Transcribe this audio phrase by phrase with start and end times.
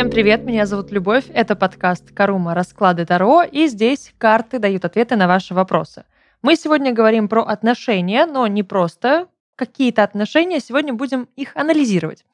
[0.00, 2.54] Всем привет, меня зовут Любовь, это подкаст «Карума.
[2.54, 6.06] Расклады Таро», и здесь карты дают ответы на ваши вопросы.
[6.40, 12.24] Мы сегодня говорим про отношения, но не просто какие-то отношения, сегодня будем их анализировать.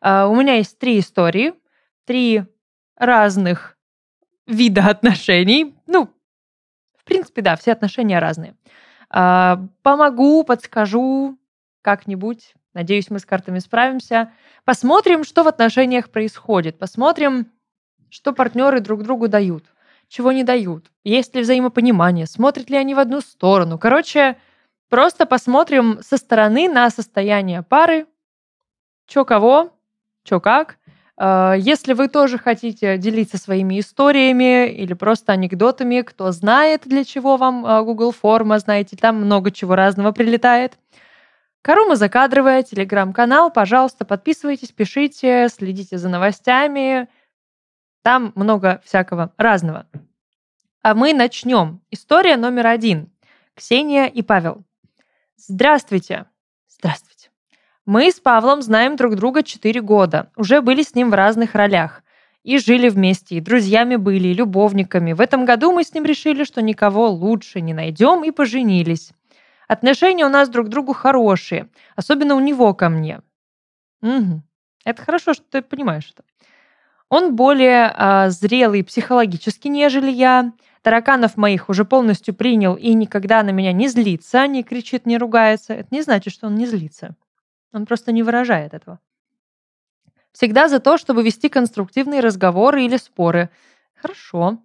[0.00, 1.54] А, у меня есть три истории,
[2.04, 2.44] три
[2.94, 3.76] разных
[4.46, 5.74] вида отношений.
[5.88, 6.08] Ну,
[6.96, 8.54] в принципе, да, все отношения разные.
[9.10, 11.36] А, помогу, подскажу
[11.82, 12.54] как-нибудь.
[12.76, 14.32] Надеюсь, мы с картами справимся.
[14.66, 16.78] Посмотрим, что в отношениях происходит.
[16.78, 17.50] Посмотрим,
[18.10, 19.64] что партнеры друг другу дают,
[20.08, 20.90] чего не дают.
[21.02, 23.78] Есть ли взаимопонимание, смотрят ли они в одну сторону.
[23.78, 24.36] Короче,
[24.90, 28.06] просто посмотрим со стороны на состояние пары,
[29.06, 29.72] что кого,
[30.22, 30.76] что как.
[31.16, 37.38] А, если вы тоже хотите делиться своими историями или просто анекдотами, кто знает, для чего
[37.38, 40.76] вам а, Google форма, знаете, там много чего разного прилетает.
[41.66, 47.08] Карума закадровая, телеграм-канал, пожалуйста, подписывайтесь, пишите, следите за новостями.
[48.02, 49.88] Там много всякого разного.
[50.82, 51.80] А мы начнем.
[51.90, 53.10] История номер один.
[53.56, 54.62] Ксения и Павел.
[55.36, 56.26] Здравствуйте.
[56.68, 57.30] Здравствуйте.
[57.84, 62.04] Мы с Павлом знаем друг друга 4 года, уже были с ним в разных ролях.
[62.44, 65.14] И жили вместе, и друзьями были, и любовниками.
[65.14, 69.10] В этом году мы с ним решили, что никого лучше не найдем, и поженились.
[69.68, 73.20] Отношения у нас друг к другу хорошие, особенно у него ко мне.
[74.02, 74.42] Угу.
[74.84, 76.22] Это хорошо, что ты понимаешь это.
[77.08, 80.52] Он более а, зрелый психологически, нежели я.
[80.82, 85.74] Тараканов моих уже полностью принял и никогда на меня не злится, не кричит, не ругается.
[85.74, 87.16] Это не значит, что он не злится.
[87.72, 89.00] Он просто не выражает этого.
[90.30, 93.50] Всегда за то, чтобы вести конструктивные разговоры или споры.
[93.94, 94.58] Хорошо.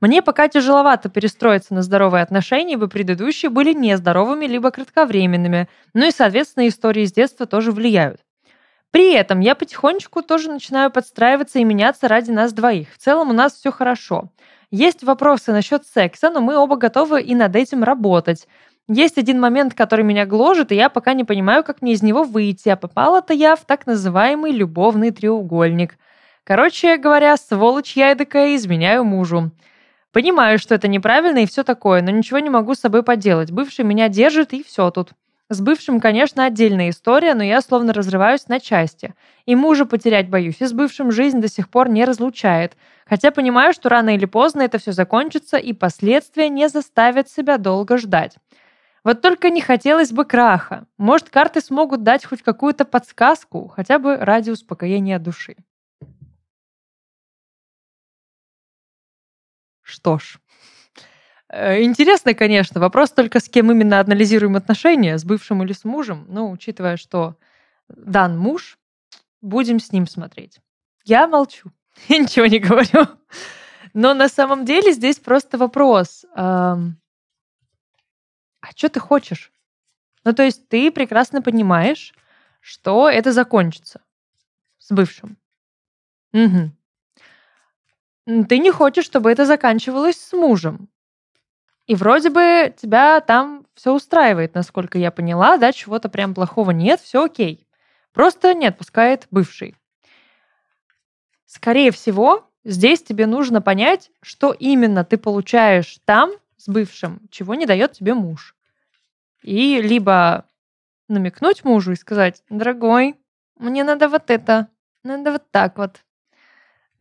[0.00, 5.68] Мне пока тяжеловато перестроиться на здоровые отношения, ибо предыдущие были нездоровыми либо кратковременными.
[5.92, 8.20] Ну и, соответственно, истории с детства тоже влияют.
[8.90, 12.94] При этом я потихонечку тоже начинаю подстраиваться и меняться ради нас двоих.
[12.94, 14.30] В целом у нас все хорошо.
[14.70, 18.46] Есть вопросы насчет секса, но мы оба готовы и над этим работать.
[18.86, 22.22] Есть один момент, который меня гложет, и я пока не понимаю, как мне из него
[22.22, 25.98] выйти, а попала-то я в так называемый любовный треугольник.
[26.44, 29.50] Короче говоря, сволочь я эдакая, изменяю мужу.
[30.18, 33.52] Понимаю, что это неправильно и все такое, но ничего не могу с собой поделать.
[33.52, 35.10] Бывший меня держит, и все тут.
[35.48, 39.14] С бывшим, конечно, отдельная история, но я словно разрываюсь на части.
[39.46, 42.76] И мужа потерять боюсь, и с бывшим жизнь до сих пор не разлучает.
[43.06, 47.96] Хотя понимаю, что рано или поздно это все закончится, и последствия не заставят себя долго
[47.96, 48.38] ждать.
[49.04, 50.86] Вот только не хотелось бы краха.
[50.96, 55.54] Может, карты смогут дать хоть какую-то подсказку, хотя бы ради успокоения души.
[59.88, 60.38] Что ж,
[61.48, 62.80] э, интересно, конечно.
[62.80, 66.26] Вопрос только, с кем именно анализируем отношения, с бывшим или с мужем.
[66.28, 67.36] Ну, учитывая, что
[67.88, 68.78] дан муж,
[69.40, 70.58] будем с ним смотреть.
[71.04, 71.70] Я молчу,
[72.08, 73.06] я ничего не говорю.
[73.94, 76.24] Но на самом деле здесь просто вопрос
[78.60, 79.52] а что ты хочешь?
[80.24, 82.14] Ну, то есть ты прекрасно понимаешь,
[82.60, 84.02] что это закончится
[84.78, 85.38] с бывшим.
[86.32, 86.72] Угу.
[88.28, 90.90] Ты не хочешь, чтобы это заканчивалось с мужем.
[91.86, 97.00] И вроде бы тебя там все устраивает, насколько я поняла, да, чего-то прям плохого нет,
[97.00, 97.66] все окей.
[98.12, 99.76] Просто не отпускает бывший.
[101.46, 107.64] Скорее всего, здесь тебе нужно понять, что именно ты получаешь там с бывшим, чего не
[107.64, 108.54] дает тебе муж.
[109.42, 110.44] И либо
[111.08, 113.16] намекнуть мужу и сказать, дорогой,
[113.56, 114.68] мне надо вот это,
[115.02, 116.02] надо вот так вот.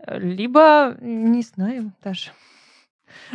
[0.06, 2.31] Либо, не знаю даже.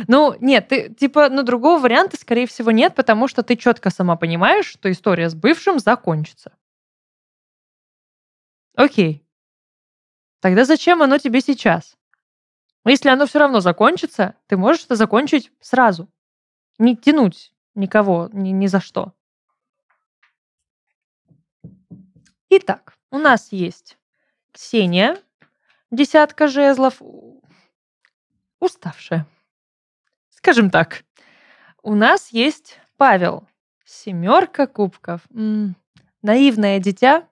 [0.07, 4.15] Ну, нет, ты, типа, ну, другого варианта, скорее всего, нет, потому что ты четко сама
[4.15, 6.53] понимаешь, что история с бывшим закончится.
[8.75, 9.25] Окей.
[10.39, 11.97] Тогда зачем оно тебе сейчас?
[12.85, 16.09] Если оно все равно закончится, ты можешь это закончить сразу.
[16.79, 19.13] Не тянуть никого ни, ни за что.
[22.49, 23.97] Итак, у нас есть
[24.51, 25.17] Ксения,
[25.95, 27.01] десятка жезлов,
[28.59, 29.25] уставшая.
[30.29, 31.03] Скажем так.
[31.81, 33.47] У нас есть Павел,
[33.85, 35.21] семерка кубков.
[35.31, 35.75] М-м,
[36.21, 37.27] наивное дитя,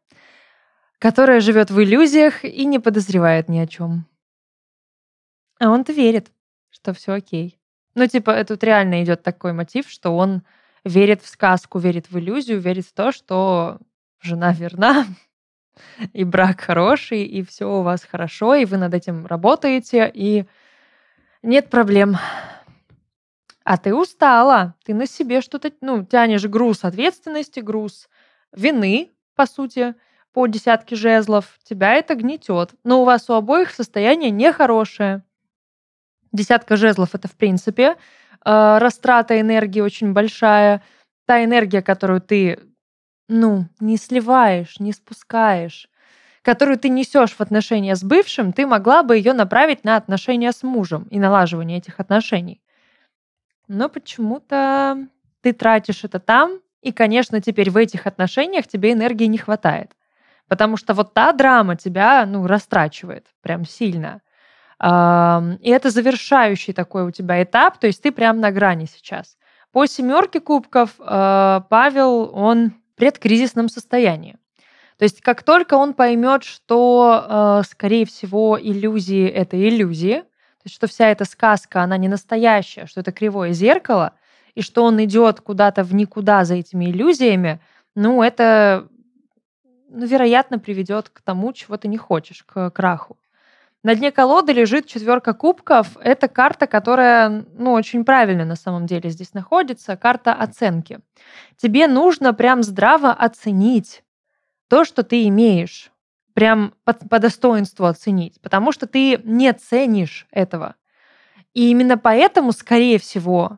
[0.99, 4.05] которое живет в иллюзиях и не подозревает ни о чем.
[5.59, 6.31] А он-то верит,
[6.69, 7.59] что все окей.
[7.95, 10.43] Ну, типа, тут реально идет такой мотив, что он
[10.83, 13.79] верит в сказку, верит в иллюзию, верит в то, что
[14.21, 15.05] жена верна,
[16.13, 20.45] и брак хороший, и все у вас хорошо, и вы над этим работаете, и
[21.43, 22.17] нет проблем.
[23.63, 28.09] А ты устала, ты на себе что-то, ну, тянешь груз ответственности, груз
[28.51, 29.95] вины, по сути,
[30.33, 32.71] по десятке жезлов, тебя это гнетет.
[32.83, 35.23] Но у вас у обоих состояние нехорошее.
[36.31, 37.95] Десятка жезлов это, в принципе,
[38.45, 40.81] э, растрата энергии очень большая.
[41.25, 42.59] Та энергия, которую ты,
[43.31, 45.87] ну, не сливаешь, не спускаешь,
[46.41, 50.63] которую ты несешь в отношения с бывшим, ты могла бы ее направить на отношения с
[50.63, 52.61] мужем и налаживание этих отношений.
[53.67, 55.07] Но почему-то
[55.41, 59.91] ты тратишь это там, и, конечно, теперь в этих отношениях тебе энергии не хватает.
[60.47, 64.21] Потому что вот та драма тебя, ну, растрачивает прям сильно.
[64.83, 69.37] И это завершающий такой у тебя этап, то есть ты прям на грани сейчас.
[69.71, 74.37] По семерке кубков э, Павел, он предкризисном состоянии.
[74.99, 80.75] То есть как только он поймет, что, э, скорее всего, иллюзии— это иллюзии, то есть
[80.75, 84.13] что вся эта сказка, она не настоящая, что это кривое зеркало,
[84.53, 87.59] и что он идет куда-то в никуда за этими иллюзиями,
[87.95, 88.87] ну, это,
[89.89, 93.17] ну, вероятно, приведет к тому, чего ты не хочешь, к краху.
[93.83, 95.97] На дне колоды лежит четверка кубков.
[95.99, 99.97] Это карта, которая, ну, очень правильно на самом деле здесь находится.
[99.97, 100.99] Карта оценки.
[101.57, 104.03] Тебе нужно прям здраво оценить
[104.67, 105.91] то, что ты имеешь.
[106.33, 108.39] Прям по, по достоинству оценить.
[108.41, 110.75] Потому что ты не ценишь этого.
[111.55, 113.57] И именно поэтому, скорее всего,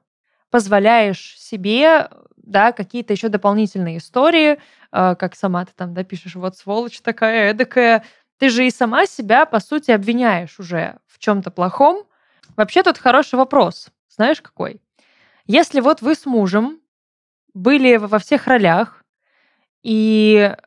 [0.50, 4.60] позволяешь себе да, какие-то еще дополнительные истории,
[4.92, 6.06] э, как сама ты там да,
[6.36, 8.04] вот сволочь такая, эдакая,
[8.44, 12.04] ты же и сама себя, по сути, обвиняешь уже в чем-то плохом.
[12.57, 13.88] Вообще тут хороший вопрос.
[14.10, 14.81] Знаешь какой?
[15.45, 16.81] Если вот вы с мужем
[17.54, 19.06] были во всех ролях
[19.81, 20.57] и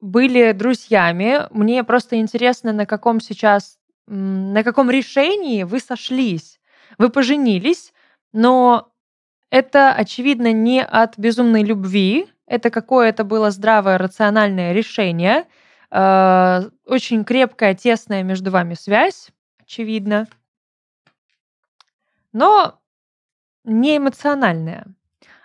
[0.00, 6.58] были друзьями, мне просто интересно, на каком сейчас, на каком решении вы сошлись.
[6.96, 7.92] Вы поженились,
[8.32, 8.90] но
[9.50, 15.44] это, очевидно, не от безумной любви, это какое-то было здравое, рациональное решение–
[15.90, 20.26] Э, очень крепкая, тесная между вами связь, очевидно,
[22.32, 22.78] но
[23.64, 24.86] не эмоциональная.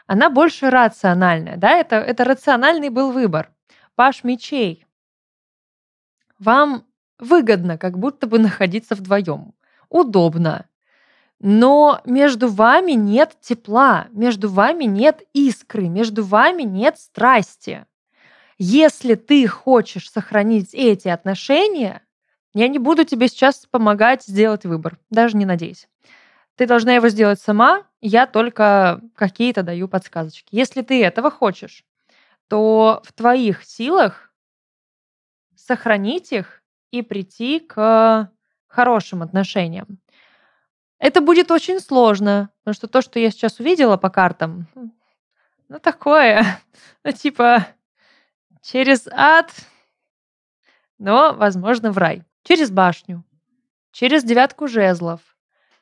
[0.06, 3.52] Она больше рациональная, да, это, это рациональный был выбор.
[3.96, 4.86] Паш мечей.
[6.40, 6.86] Вам
[7.20, 9.54] выгодно как будто бы находиться вдвоем.
[9.90, 10.68] Удобно.
[11.40, 17.86] Но между вами нет тепла, между вами нет искры, между вами нет страсти.
[18.58, 22.02] Если ты хочешь сохранить эти отношения,
[22.54, 25.88] я не буду тебе сейчас помогать сделать выбор, даже не надейся.
[26.56, 30.50] Ты должна его сделать сама, я только какие-то даю подсказочки.
[30.52, 31.84] Если ты этого хочешь,
[32.48, 34.32] то в твоих силах
[35.56, 36.62] сохранить их
[36.92, 38.30] и прийти к
[38.68, 40.00] хорошим отношениям.
[41.00, 44.68] Это будет очень сложно, потому что то, что я сейчас увидела по картам,
[45.70, 46.46] ну такое,
[47.04, 47.68] ну типа
[48.64, 49.52] через ад,
[50.98, 52.24] но, возможно, в рай.
[52.44, 53.24] Через башню,
[53.92, 55.20] через девятку жезлов,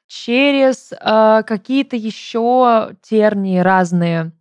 [0.07, 4.31] через э, какие-то еще тернии разные.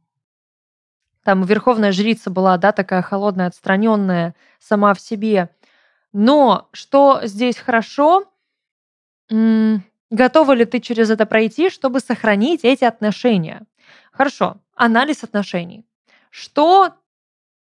[1.25, 5.51] Там верховная жрица была, да, такая холодная, отстраненная сама в себе.
[6.13, 8.25] Но что здесь хорошо,
[9.31, 13.63] м- готова ли ты через это пройти, чтобы сохранить эти отношения?
[14.13, 15.87] Хорошо, анализ отношений.
[16.31, 16.95] Что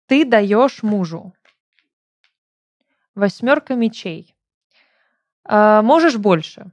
[0.06, 1.34] ты даешь мужу.
[3.14, 4.34] Восьмерка мечей.
[5.44, 6.72] А, можешь больше.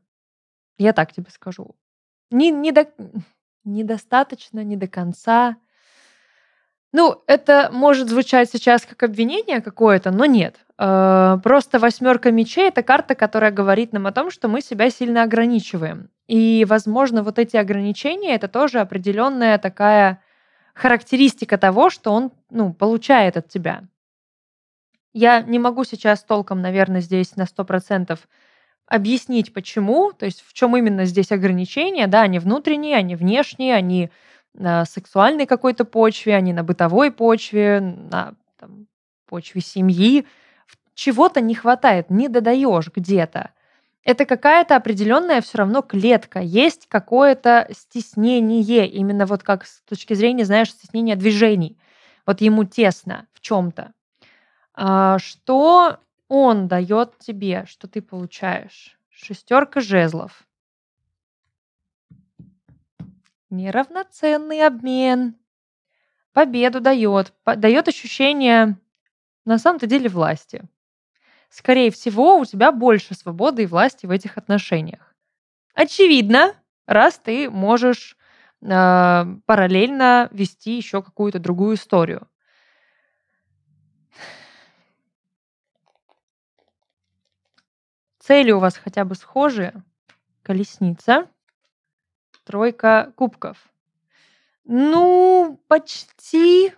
[0.77, 1.75] Я так тебе скажу.
[2.31, 2.88] Не, не до,
[3.63, 5.57] недостаточно, не до конца.
[6.91, 10.57] Ну, это может звучать сейчас как обвинение какое-то, но нет.
[10.77, 15.24] Э, просто восьмерка мечей это карта, которая говорит нам о том, что мы себя сильно
[15.24, 16.10] ограничиваем.
[16.27, 20.22] И, возможно, вот эти ограничения это тоже определенная такая
[20.74, 23.84] характеристика того, что он ну, получает от тебя.
[25.13, 28.20] Я не могу сейчас толком, наверное, здесь на 100%
[28.88, 34.10] объяснить, почему, то есть в чем именно здесь ограничения, да, они внутренние, они внешние, они
[34.53, 38.88] на сексуальной какой-то почве, они на бытовой почве, на там,
[39.27, 40.27] почве семьи.
[40.96, 43.51] Чего-то не хватает, не додаешь где-то
[44.03, 50.45] это какая-то определенная все равно клетка, есть какое-то стеснение, именно вот как с точки зрения,
[50.45, 51.77] знаешь, стеснения движений.
[52.25, 53.93] Вот ему тесно в чем-то.
[54.74, 58.98] А, что он дает тебе, что ты получаешь?
[59.10, 60.43] Шестерка жезлов.
[63.50, 65.36] Неравноценный обмен.
[66.33, 67.33] Победу дает.
[67.45, 68.77] Дает ощущение,
[69.45, 70.63] на самом-то деле, власти
[71.53, 75.13] скорее всего, у тебя больше свободы и власти в этих отношениях.
[75.75, 76.55] Очевидно,
[76.88, 78.17] раз ты можешь
[78.62, 82.27] э, параллельно вести еще какую-то другую историю.
[88.19, 89.74] Цели у вас хотя бы схожие.
[90.41, 91.29] Колесница,
[92.45, 93.57] тройка кубков.
[94.65, 96.74] Ну, почти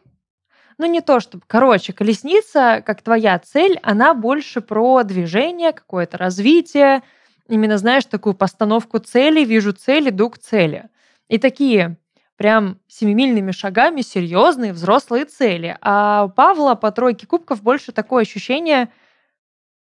[0.77, 1.43] ну, не то чтобы.
[1.47, 7.01] Короче, колесница, как твоя цель, она больше про движение, какое-то развитие.
[7.47, 10.89] Именно, знаешь, такую постановку цели, вижу цель, иду к цели.
[11.29, 11.97] И такие
[12.35, 15.77] прям семимильными шагами серьезные взрослые цели.
[15.81, 18.89] А у Павла по тройке кубков больше такое ощущение,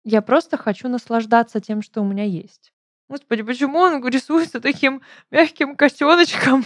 [0.05, 2.73] я просто хочу наслаждаться тем, что у меня есть.
[3.09, 6.65] Господи, почему он рисуется таким мягким котеночком?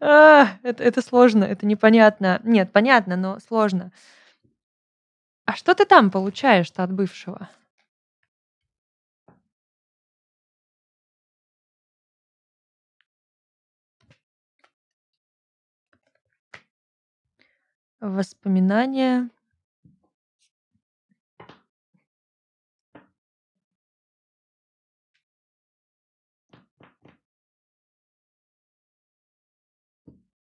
[0.00, 2.40] А, это, это сложно, это непонятно.
[2.44, 3.92] Нет, понятно, но сложно.
[5.46, 7.48] А что ты там получаешь-то от бывшего?
[18.00, 19.30] Воспоминания.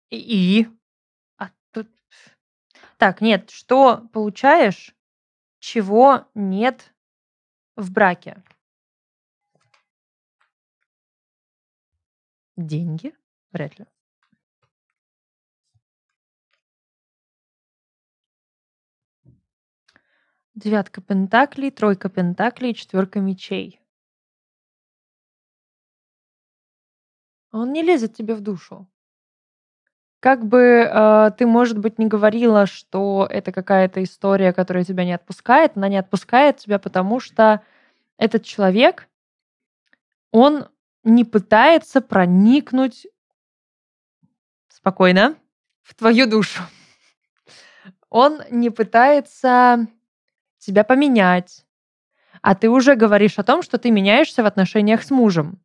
[0.10, 0.68] И?
[1.38, 1.90] А тут...
[2.98, 4.96] Так, нет, что получаешь,
[5.60, 6.94] чего нет
[7.76, 8.44] в браке?
[12.56, 13.14] Деньги?
[13.52, 13.86] Вряд ли.
[20.54, 23.82] Девятка пентаклей, тройка пентаклей, четверка мечей.
[27.52, 28.90] Он не лезет тебе в душу.
[30.20, 35.14] Как бы э, ты, может быть, не говорила, что это какая-то история, которая тебя не
[35.14, 37.62] отпускает, она не отпускает тебя, потому что
[38.18, 39.08] этот человек,
[40.32, 40.68] он
[41.04, 43.08] не пытается проникнуть
[44.68, 45.36] спокойно
[45.84, 46.64] в твою душу.
[48.10, 49.88] Он не пытается
[50.58, 51.66] тебя поменять,
[52.42, 55.60] а ты уже говоришь о том, что ты меняешься в отношениях с мужем.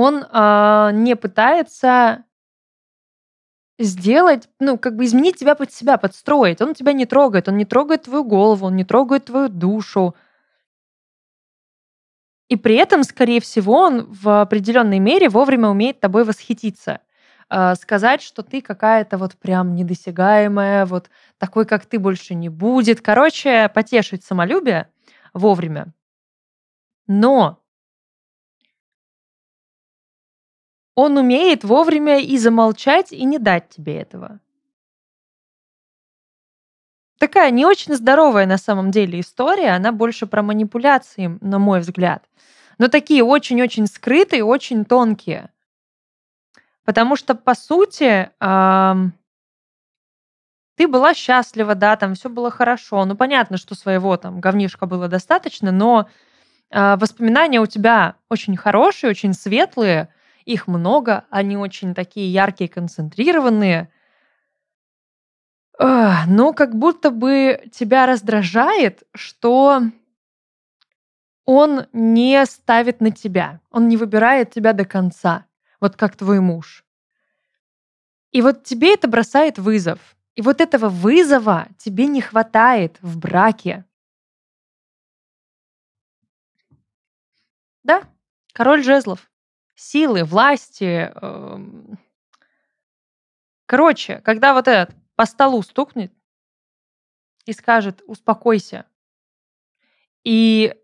[0.00, 2.24] Он э, не пытается
[3.80, 6.60] сделать, ну, как бы изменить тебя под себя, подстроить.
[6.60, 10.14] Он тебя не трогает, он не трогает твою голову, он не трогает твою душу.
[12.48, 17.00] И при этом, скорее всего, он в определенной мере вовремя умеет тобой восхититься.
[17.50, 23.00] Э, сказать, что ты какая-то вот прям недосягаемая, вот такой, как ты, больше не будет.
[23.00, 24.90] Короче, потешить самолюбие
[25.34, 25.92] вовремя.
[27.08, 27.64] Но
[30.98, 34.40] он умеет вовремя и замолчать, и не дать тебе этого.
[37.20, 42.28] Такая не очень здоровая на самом деле история, она больше про манипуляции, на мой взгляд.
[42.78, 45.50] Но такие очень-очень скрытые, очень тонкие.
[46.84, 48.30] Потому что, по сути,
[50.74, 53.04] ты была счастлива, да, там все было хорошо.
[53.04, 56.08] Ну, понятно, что своего там говнишка было достаточно, но
[56.72, 60.12] а, воспоминания у тебя очень хорошие, очень светлые,
[60.48, 63.92] их много, они очень такие яркие, концентрированные.
[65.78, 69.82] Но как будто бы тебя раздражает, что
[71.44, 75.44] он не ставит на тебя, он не выбирает тебя до конца
[75.80, 76.84] вот как твой муж.
[78.32, 80.16] И вот тебе это бросает вызов.
[80.34, 83.84] И вот этого вызова тебе не хватает в браке.
[87.82, 88.02] Да,
[88.52, 89.30] король жезлов.
[89.78, 91.12] Силы, власти.
[91.22, 92.00] Эм...
[93.66, 96.12] Короче, когда вот этот по столу стукнет
[97.44, 98.86] и скажет «успокойся»,
[100.24, 100.74] и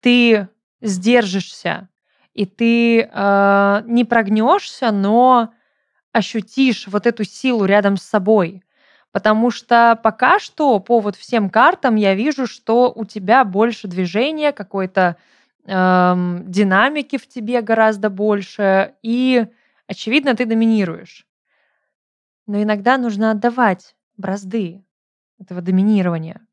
[0.00, 0.48] ты
[0.80, 1.88] сдержишься
[2.34, 5.52] и ты э, не прогнешься, но
[6.12, 8.62] ощутишь вот эту силу рядом с собой.
[9.10, 14.52] Потому что пока что по вот всем картам я вижу, что у тебя больше движения,
[14.52, 15.16] какой-то
[15.68, 19.46] эм, динамики в тебе гораздо больше, и,
[19.86, 21.26] очевидно, ты доминируешь.
[22.46, 24.84] Но иногда нужно отдавать бразды
[25.38, 26.46] этого доминирования.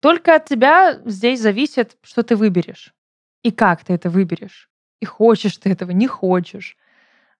[0.00, 2.92] Только от тебя здесь зависит, что ты выберешь.
[3.42, 4.68] И как ты это выберешь?
[5.00, 6.76] И хочешь ты этого, не хочешь.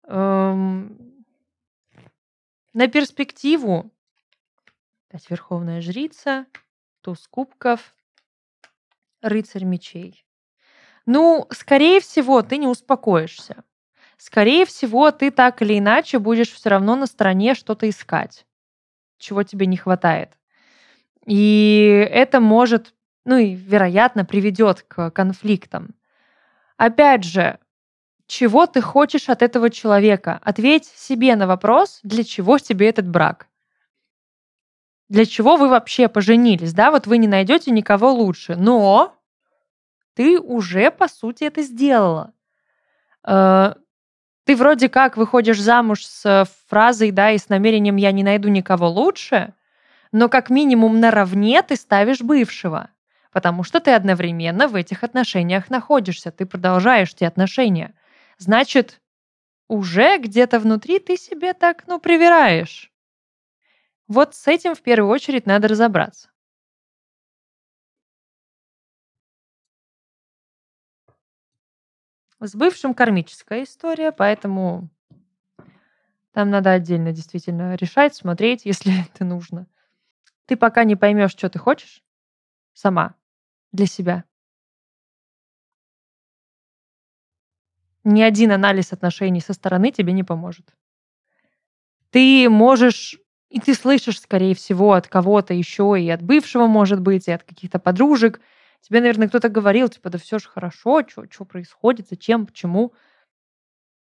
[0.04, 1.24] Эм...
[2.72, 3.92] На перспективу
[5.12, 6.46] опять Верховная Жрица,
[7.02, 7.94] туз кубков,
[9.22, 10.24] рыцарь мечей.
[11.06, 13.64] Ну, скорее всего, ты не успокоишься.
[14.18, 18.46] Скорее всего, ты так или иначе будешь все равно на стороне что-то искать,
[19.18, 20.38] чего тебе не хватает.
[21.26, 25.94] И это может ну и, вероятно, приведет к конфликтам.
[26.76, 27.58] Опять же,
[28.26, 30.40] чего ты хочешь от этого человека?
[30.42, 33.46] Ответь себе на вопрос, для чего тебе этот брак.
[35.12, 39.14] Для чего вы вообще поженились, да, вот вы не найдете никого лучше, но
[40.14, 42.32] ты уже, по сути, это сделала.
[43.22, 43.74] Э,
[44.44, 48.88] ты вроде как выходишь замуж с фразой, да, и с намерением «я не найду никого
[48.88, 49.52] лучше»,
[50.12, 52.88] но как минимум наравне ты ставишь бывшего,
[53.32, 57.92] потому что ты одновременно в этих отношениях находишься, ты продолжаешь эти отношения.
[58.38, 59.02] Значит,
[59.68, 62.91] уже где-то внутри ты себе так, ну, привираешь.
[64.12, 66.28] Вот с этим в первую очередь надо разобраться.
[72.38, 74.90] С бывшим кармическая история, поэтому
[76.32, 79.66] там надо отдельно действительно решать, смотреть, если это нужно.
[80.44, 82.04] Ты пока не поймешь, что ты хочешь
[82.74, 83.14] сама
[83.72, 84.24] для себя.
[88.04, 90.76] Ни один анализ отношений со стороны тебе не поможет.
[92.10, 93.21] Ты можешь,
[93.52, 97.42] и ты слышишь, скорее всего, от кого-то еще, и от бывшего, может быть, и от
[97.42, 98.40] каких-то подружек,
[98.82, 102.92] Тебе, наверное, кто-то говорил, типа, да все же хорошо, что происходит, зачем, почему.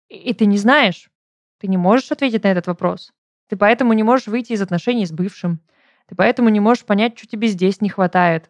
[0.07, 1.11] И, и ты не знаешь,
[1.57, 3.13] ты не можешь ответить на этот вопрос.
[3.47, 5.59] Ты поэтому не можешь выйти из отношений с бывшим.
[6.07, 8.49] Ты поэтому не можешь понять, что тебе здесь не хватает.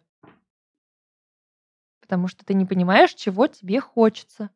[2.00, 4.50] Потому что ты не понимаешь, чего тебе хочется.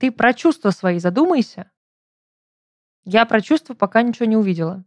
[0.00, 1.70] Ты про чувства свои задумайся.
[3.06, 4.84] Я про чувства пока ничего не увидела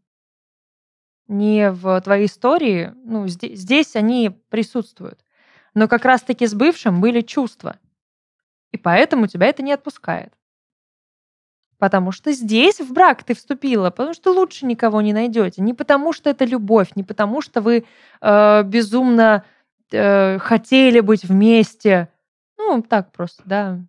[1.30, 5.24] не в твоей истории, ну, здесь, здесь они присутствуют.
[5.76, 7.78] Но как раз-таки с бывшим были чувства.
[8.72, 10.34] И поэтому тебя это не отпускает.
[11.78, 15.62] Потому что здесь в брак ты вступила, потому что лучше никого не найдете.
[15.62, 17.86] Не потому что это любовь, не потому что вы
[18.22, 19.46] э, безумно
[19.92, 22.10] э, хотели быть вместе.
[22.58, 23.80] Ну, так просто, да.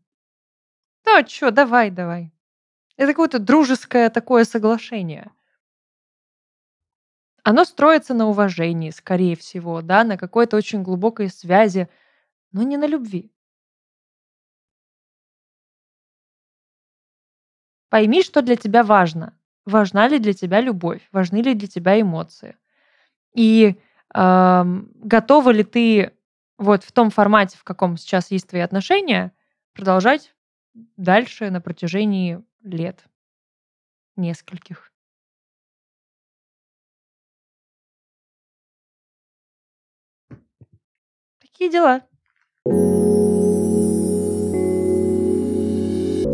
[1.07, 2.31] Ну, что, давай, давай.
[3.01, 5.31] Это какое-то дружеское такое соглашение.
[7.45, 11.89] Оно строится на уважении, скорее всего, да, на какой-то очень глубокой связи,
[12.53, 13.33] но не на любви.
[17.89, 19.33] Пойми, что для тебя важно.
[19.65, 21.01] Важна ли для тебя любовь?
[21.11, 22.59] Важны ли для тебя эмоции?
[23.35, 23.77] И
[24.15, 24.65] э,
[24.97, 26.13] готова ли ты
[26.59, 29.33] вот в том формате, в каком сейчас есть твои отношения,
[29.73, 30.35] продолжать
[30.99, 33.05] дальше на протяжении лет
[34.17, 34.93] нескольких?
[41.41, 42.03] Такие дела.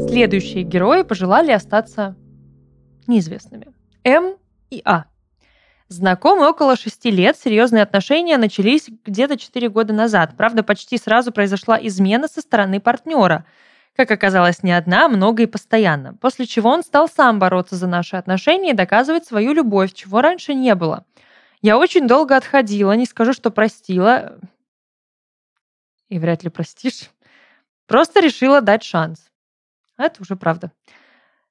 [0.09, 2.17] Следующие герои пожелали остаться
[3.07, 3.75] неизвестными.
[4.05, 4.37] М
[4.71, 5.05] и А.
[5.89, 10.35] Знакомы около шести лет, серьезные отношения начались где-то четыре года назад.
[10.37, 13.47] Правда, почти сразу произошла измена со стороны партнера.
[13.97, 16.15] Как оказалось, не одна, а много и постоянно.
[16.15, 20.53] После чего он стал сам бороться за наши отношения и доказывать свою любовь, чего раньше
[20.53, 21.07] не было.
[21.63, 24.39] Я очень долго отходила, не скажу, что простила
[26.11, 27.11] и вряд ли простишь.
[27.87, 29.31] Просто решила дать шанс.
[29.97, 30.71] Это уже правда.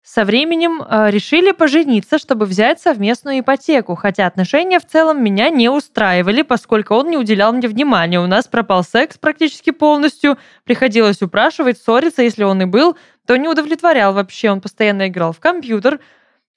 [0.05, 5.67] Со временем э, решили пожениться, чтобы взять совместную ипотеку, хотя отношения в целом меня не
[5.67, 8.19] устраивали, поскольку он не уделял мне внимания.
[8.19, 13.47] У нас пропал секс практически полностью, приходилось упрашивать, ссориться, если он и был, то не
[13.47, 15.99] удовлетворял вообще, он постоянно играл в компьютер.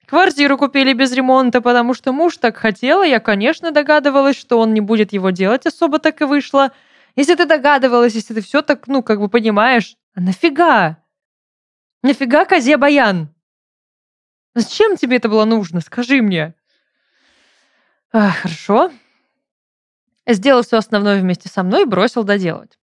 [0.05, 4.75] Квартиру купили без ремонта, потому что муж так хотел, и я, конечно, догадывалась, что он
[4.75, 6.71] не будет его делать, особо так и вышло–
[7.15, 10.97] если ты догадывалась, если ты все так, ну, как бы понимаешь, а нафига?
[12.01, 13.33] Нафига козе баян?
[14.59, 15.81] Зачем тебе это было нужно?
[15.81, 16.53] Скажи мне.
[18.11, 18.91] А, хорошо.
[20.27, 22.77] Сделал все основное вместе со мной и бросил доделать.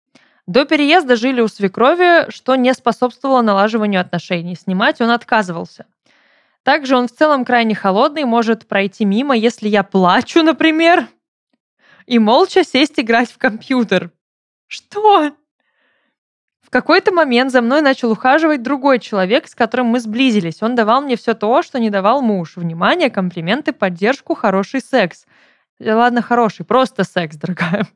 [0.47, 4.57] До переезда жили у свекрови, что не способствовало налаживанию отношений.
[4.57, 5.87] Снимать он отказывался.
[6.63, 11.09] Также он в целом крайне холодный, может пройти мимо, если я плачу, например
[12.07, 14.11] и молча сесть играть в компьютер.
[14.67, 15.33] Что?
[16.73, 20.63] Какой-то момент за мной начал ухаживать другой человек, с которым мы сблизились.
[20.63, 22.57] Он давал мне все то, что не давал муж.
[22.57, 25.27] Внимание, комплименты, поддержку, хороший секс.
[25.79, 27.87] Э, ладно, хороший, просто секс, дорогая.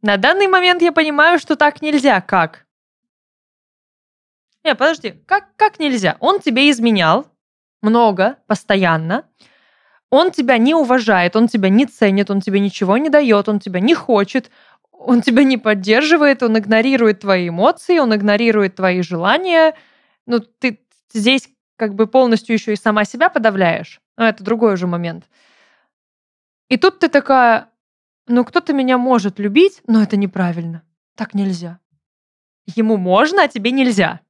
[0.00, 2.22] На данный момент я понимаю, что так нельзя.
[2.22, 2.64] Как?
[4.64, 6.16] Не, подожди, как, как нельзя?
[6.20, 7.26] Он тебе изменял
[7.82, 9.26] много, постоянно
[10.10, 13.80] он тебя не уважает, он тебя не ценит, он тебе ничего не дает, он тебя
[13.80, 14.50] не хочет,
[14.98, 19.76] он тебя не поддерживает, он игнорирует твои эмоции, он игнорирует твои желания.
[20.26, 20.80] Ну, ты
[21.12, 24.00] здесь как бы полностью еще и сама себя подавляешь.
[24.16, 25.28] Но это другой уже момент.
[26.68, 27.70] И тут ты такая,
[28.26, 30.82] ну кто-то меня может любить, но это неправильно.
[31.14, 31.78] Так нельзя.
[32.74, 34.20] Ему можно, а тебе нельзя.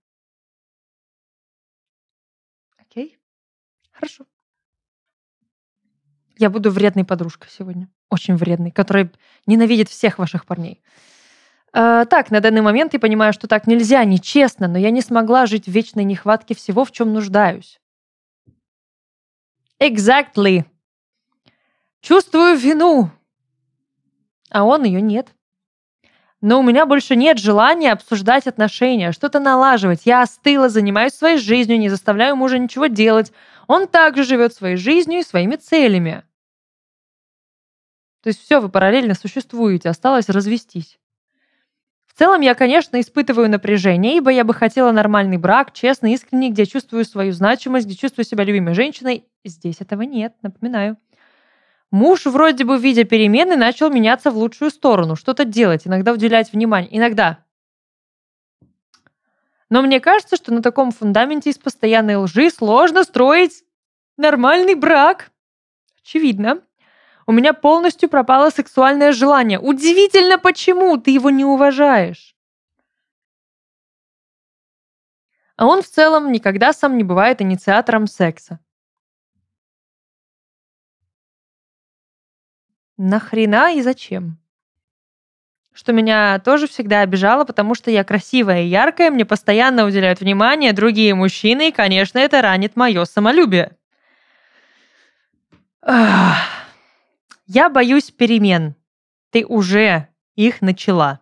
[2.77, 3.19] Окей?
[3.93, 4.27] Хорошо.
[6.37, 7.89] Я буду вредной подружкой сегодня.
[8.11, 9.11] Очень вредной, которая
[9.47, 10.81] ненавидит всех ваших парней.
[11.73, 15.47] Э, так, на данный момент я понимаю, что так нельзя, нечестно, но я не смогла
[15.47, 17.81] жить в вечной нехватке всего, в чем нуждаюсь.
[19.81, 20.65] Exactly.
[22.01, 23.11] Чувствую вину.
[24.51, 25.35] А он ее нет.
[26.41, 30.03] Но у меня больше нет желания обсуждать отношения, что-то налаживать.
[30.05, 33.33] Я остыла, занимаюсь своей жизнью, не заставляю мужа ничего делать.
[33.67, 36.23] Он также живет своей жизнью и своими целями.
[38.27, 40.99] То есть все, вы параллельно существуете, осталось развестись.
[42.09, 46.67] В целом я, конечно, испытываю напряжение, ибо я бы хотела нормальный брак, честный, искренний, где
[46.67, 49.27] чувствую свою значимость, где чувствую себя любимой женщиной.
[49.45, 50.97] Здесь этого нет, напоминаю.
[51.93, 56.97] Муж вроде бы, видя перемены, начал меняться в лучшую сторону, что-то делать, иногда уделять внимание.
[56.99, 57.45] Иногда.
[59.71, 63.63] Но мне кажется, что на таком фундаменте из постоянной лжи сложно строить
[64.17, 65.31] нормальный брак.
[66.03, 66.63] Очевидно.
[67.27, 69.59] У меня полностью пропало сексуальное желание.
[69.59, 72.37] Удивительно, почему ты его не уважаешь.
[75.57, 78.61] А он в целом никогда сам не бывает инициатором секса.
[82.97, 84.39] Нахрена и зачем?
[85.73, 90.73] Что меня тоже всегда обижало, потому что я красивая и яркая, мне постоянно уделяют внимание
[90.73, 93.77] другие мужчины, и, конечно, это ранит мое самолюбие.
[95.83, 96.66] Ах.
[97.47, 98.75] Я боюсь перемен.
[99.31, 101.21] Ты уже их начала.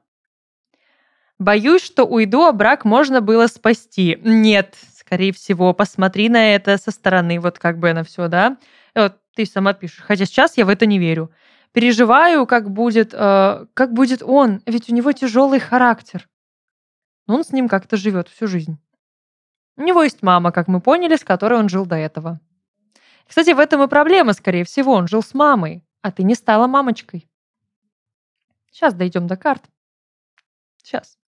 [1.38, 4.18] Боюсь, что уйду, а брак можно было спасти.
[4.22, 8.56] Нет, скорее всего, посмотри на это со стороны, вот как бы на все, да?
[8.94, 10.02] Вот ты сама пишешь.
[10.02, 11.30] Хотя сейчас я в это не верю.
[11.72, 16.26] Переживаю, как будет, э, как будет он, ведь у него тяжелый характер.
[17.26, 18.78] Но он с ним как-то живет всю жизнь.
[19.76, 22.40] У него есть мама, как мы поняли, с которой он жил до этого.
[23.26, 24.92] Кстати, в этом и проблема, скорее всего.
[24.92, 27.26] Он жил с мамой а ты не стала мамочкой.
[28.70, 29.64] Сейчас дойдем до карт.
[30.76, 31.18] Сейчас.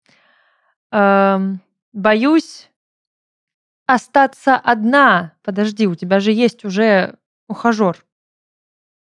[0.93, 1.63] Эм,
[1.95, 2.69] боюсь
[3.87, 5.33] остаться одна.
[5.43, 8.05] Подожди, у тебя же есть уже ухажер.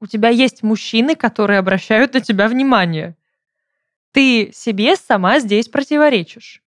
[0.02, 3.16] У тебя есть мужчины, которые обращают на тебя внимание.
[4.12, 6.62] Ты себе сама здесь противоречишь.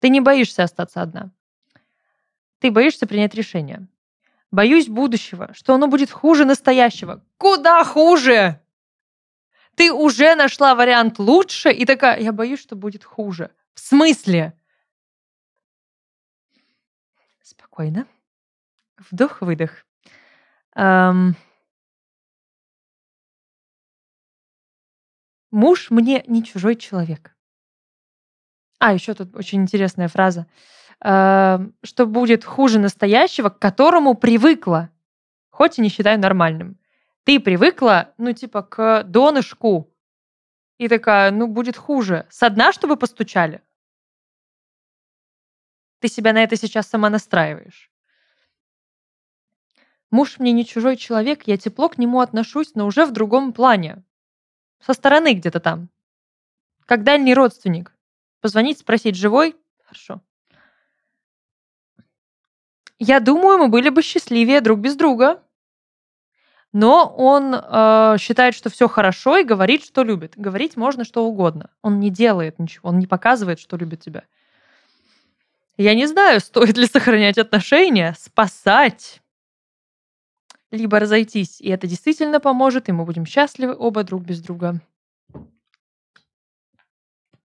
[0.00, 1.30] Ты не боишься остаться одна.
[2.58, 3.86] Ты боишься принять решение.
[4.56, 7.22] Боюсь будущего, что оно будет хуже настоящего.
[7.36, 8.58] Куда хуже?
[9.74, 13.50] Ты уже нашла вариант лучше и такая, я боюсь, что будет хуже.
[13.74, 14.58] В смысле?
[17.42, 18.06] Спокойно.
[18.96, 19.84] Вдох-выдох.
[20.74, 21.36] Эм...
[25.50, 27.36] Муж мне не чужой человек.
[28.78, 30.46] А, еще тут очень интересная фраза.
[31.02, 34.90] Эм, что будет хуже настоящего, к которому привыкла,
[35.50, 36.78] хоть и не считаю нормальным.
[37.24, 39.92] Ты привыкла, ну, типа, к донышку,
[40.78, 42.26] и такая, ну, будет хуже.
[42.30, 43.62] Со дна, чтобы постучали?
[46.00, 47.90] Ты себя на это сейчас сама настраиваешь.
[50.10, 54.02] Муж мне не чужой человек, я тепло к нему отношусь, но уже в другом плане.
[54.80, 55.90] Со стороны где-то там.
[56.86, 57.92] Как дальний родственник.
[58.40, 59.56] Позвонить, спросить, живой?
[59.84, 60.22] Хорошо.
[62.98, 65.42] Я думаю, мы были бы счастливее друг без друга.
[66.72, 70.34] Но он э, считает, что все хорошо и говорит, что любит.
[70.36, 71.70] Говорить можно что угодно.
[71.80, 74.24] Он не делает ничего, он не показывает, что любит тебя.
[75.78, 79.22] Я не знаю, стоит ли сохранять отношения, спасать,
[80.70, 81.60] либо разойтись.
[81.60, 84.80] И это действительно поможет, и мы будем счастливы оба друг без друга.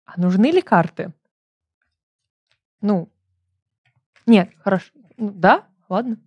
[0.05, 1.13] А нужны ли карты?
[2.81, 3.09] Ну,
[4.25, 4.91] нет, хорошо.
[5.21, 6.17] Да, ладно,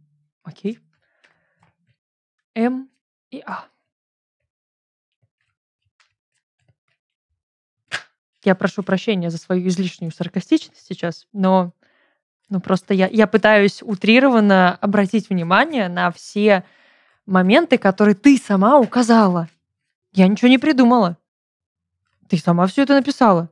[0.44, 0.78] окей.
[2.54, 2.88] М
[3.32, 3.64] и А.
[8.44, 11.72] Я прошу прощения за свою излишнюю саркастичность сейчас, но
[12.48, 16.62] ну, просто я, я пытаюсь утрированно обратить внимание на все
[17.26, 19.48] моменты, которые ты сама указала.
[20.12, 21.18] Я ничего не придумала.
[22.28, 23.50] Ты сама все это написала.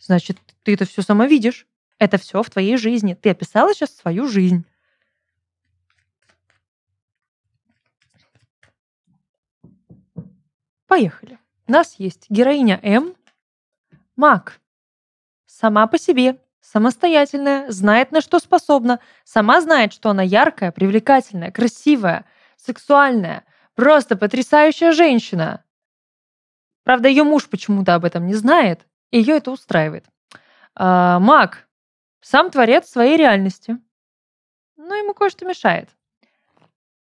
[0.00, 1.67] Значит, ты это все сама видишь.
[1.98, 3.14] Это все в твоей жизни.
[3.14, 4.64] Ты описала сейчас свою жизнь.
[10.86, 11.38] Поехали.
[11.66, 13.14] У нас есть героиня М,
[14.16, 14.60] маг.
[15.44, 22.24] Сама по себе, самостоятельная, знает, на что способна, сама знает, что она яркая, привлекательная, красивая,
[22.56, 25.62] сексуальная, просто потрясающая женщина.
[26.84, 30.06] Правда, ее муж почему-то об этом не знает, и ее это устраивает.
[30.74, 31.67] А, маг
[32.20, 33.78] сам творец своей реальности.
[34.76, 35.88] Но ему кое-что мешает.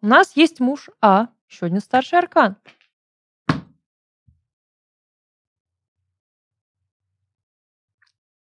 [0.00, 2.56] У нас есть муж А, Еще один старший аркан.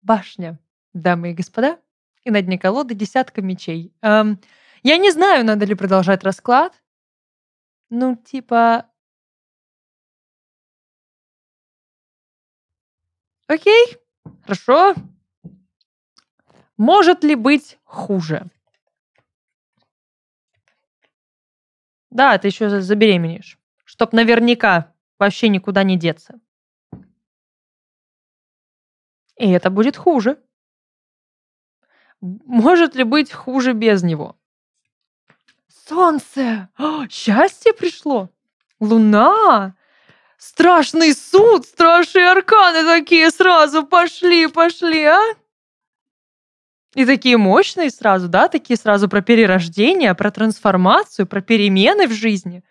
[0.02, 0.60] Башня,
[0.94, 1.80] дамы и господа.
[2.24, 3.94] И на дне колоды десятка мечей.
[4.02, 4.40] Эм,
[4.84, 6.82] я не знаю, надо ли продолжать расклад.
[7.90, 8.88] Ну, типа...
[13.48, 13.98] Окей,
[14.44, 14.96] хорошо.
[16.82, 18.48] Может ли быть хуже?
[22.10, 23.60] Да, ты еще забеременеешь.
[23.84, 26.40] Чтоб наверняка вообще никуда не деться.
[29.38, 30.40] И это будет хуже.
[32.20, 34.36] Может ли быть хуже без него?
[35.68, 36.68] Солнце!
[36.80, 38.32] О, счастье пришло!
[38.80, 39.76] Луна!
[40.40, 45.22] Страшный суд, страшные арканы такие сразу пошли, пошли, а?
[46.94, 52.64] И такие мощные сразу, да, такие сразу про перерождение, про трансформацию, про перемены в жизни.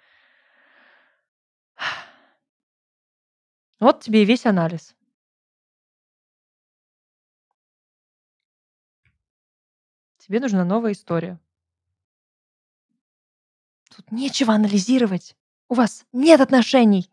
[3.78, 4.94] Вот тебе и весь анализ.
[10.18, 11.40] Тебе нужна новая история.
[13.96, 15.34] Тут нечего анализировать.
[15.68, 17.10] У вас нет отношений.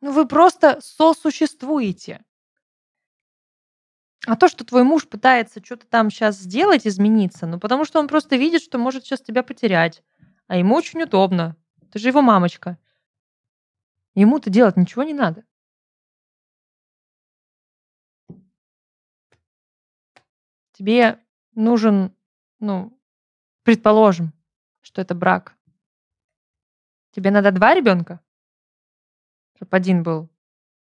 [0.00, 2.24] Ну вы просто сосуществуете.
[4.26, 8.08] А то, что твой муж пытается что-то там сейчас сделать, измениться, ну потому что он
[8.08, 10.02] просто видит, что может сейчас тебя потерять.
[10.46, 11.56] А ему очень удобно.
[11.92, 12.78] Ты же его мамочка.
[14.14, 15.44] Ему-то делать ничего не надо.
[20.72, 21.20] Тебе
[21.54, 22.14] нужен,
[22.60, 22.98] ну,
[23.62, 24.32] предположим,
[24.80, 25.56] что это брак.
[27.12, 28.20] Тебе надо два ребенка?
[29.56, 30.28] Чтобы один был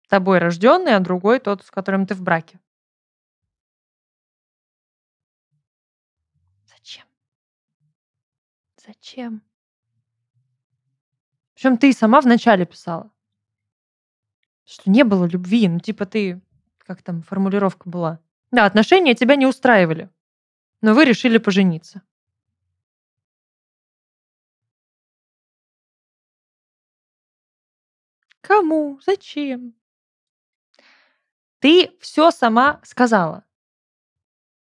[0.08, 2.58] тобой рожденный, а другой тот, с которым ты в браке.
[8.88, 9.42] Зачем?
[11.52, 13.12] Причем ты сама вначале писала,
[14.64, 15.68] что не было любви.
[15.68, 16.40] Ну, типа ты,
[16.78, 18.18] как там формулировка была?
[18.50, 20.08] Да, отношения тебя не устраивали,
[20.80, 22.00] но вы решили пожениться.
[28.40, 28.98] Кому?
[29.04, 29.74] Зачем?
[31.58, 33.44] Ты все сама сказала.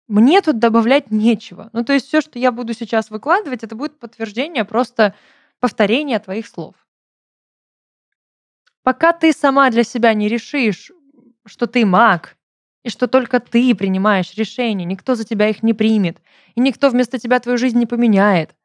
[0.09, 1.69] Мне тут добавлять нечего.
[1.71, 5.13] Ну, то есть все, что я буду сейчас выкладывать, это будет подтверждение, просто
[5.59, 6.73] повторение твоих слов.
[8.81, 10.91] Пока ты сама для себя не решишь,
[11.45, 12.37] что ты маг,
[12.83, 16.17] и что только ты принимаешь решения, никто за тебя их не примет,
[16.55, 18.55] и никто вместо тебя твою жизнь не поменяет,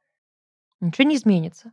[0.81, 1.73] ничего не изменится.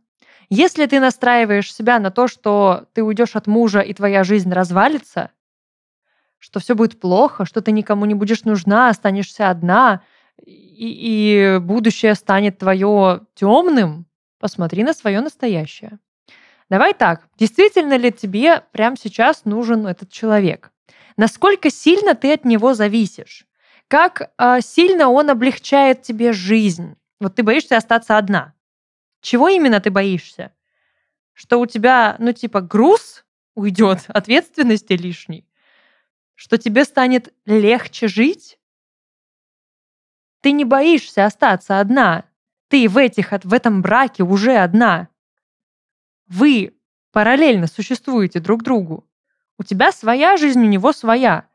[0.50, 5.30] Если ты настраиваешь себя на то, что ты уйдешь от мужа и твоя жизнь развалится,
[6.42, 10.02] что все будет плохо, что ты никому не будешь нужна, останешься одна,
[10.44, 14.06] и, и будущее станет твое темным,
[14.40, 16.00] посмотри на свое настоящее.
[16.68, 20.72] Давай так, действительно ли тебе прямо сейчас нужен этот человек?
[21.16, 23.46] Насколько сильно ты от него зависишь?
[23.86, 26.96] Как э, сильно он облегчает тебе жизнь?
[27.20, 28.54] Вот ты боишься остаться одна.
[29.20, 30.50] Чего именно ты боишься?
[31.34, 33.24] Что у тебя, ну, типа, груз
[33.54, 35.46] уйдет, ответственности лишней?
[36.42, 38.58] Что тебе станет легче жить?
[40.40, 42.24] Ты не боишься остаться одна.
[42.66, 45.08] Ты в, этих, в этом браке уже одна.
[46.26, 46.76] Вы
[47.12, 49.08] параллельно существуете друг другу.
[49.56, 51.48] У тебя своя жизнь, у него своя.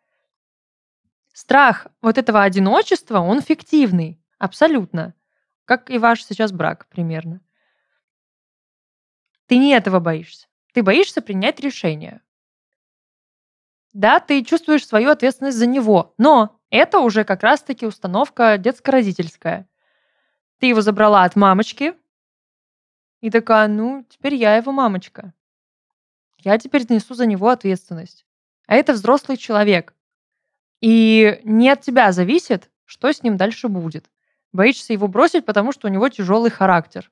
[1.34, 4.24] Страх вот этого одиночества, он фиктивный.
[4.38, 5.14] Абсолютно.
[5.66, 7.42] Как и ваш сейчас брак примерно.
[9.48, 10.48] Ты не этого боишься.
[10.72, 12.22] Ты боишься принять решение.
[13.94, 19.68] Да, ты чувствуешь свою ответственность за него, но это уже как раз-таки установка детско-родительская.
[20.60, 21.96] Ты его забрала от мамочки,
[23.22, 25.34] и такая, ну, теперь я его мамочка.
[26.38, 28.26] Я теперь несу за него ответственность.
[28.68, 29.96] А это взрослый человек.
[30.82, 34.10] И не от тебя зависит, что с ним дальше будет.
[34.54, 37.12] Боишься его бросить, потому что у него тяжелый характер.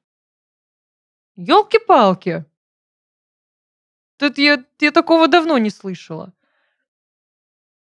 [1.36, 2.46] Елки-палки!
[4.18, 6.34] Тут я, я такого давно не слышала.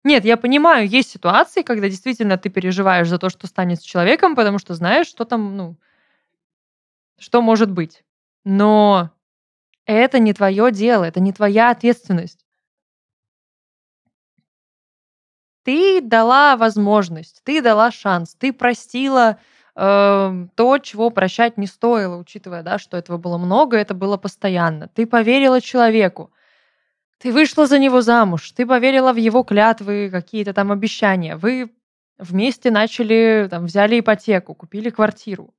[0.05, 4.37] Нет, я понимаю, есть ситуации, когда действительно ты переживаешь за то, что станет с человеком,
[4.37, 5.77] потому что знаешь, что там, ну,
[7.19, 8.05] что может быть.
[8.45, 9.11] Но
[9.87, 12.45] это не твое дело, это не твоя ответственность.
[15.65, 19.39] Ты дала возможность, ты дала шанс, ты простила
[19.77, 24.89] э, то, чего прощать не стоило, учитывая, да, что этого было много, это было постоянно.
[24.89, 26.31] Ты поверила человеку.
[27.19, 31.37] Ты вышла за него замуж, ты поверила в его клятвы, какие-то там обещания.
[31.37, 31.71] Вы
[32.17, 35.55] вместе начали, там, взяли ипотеку, купили квартиру.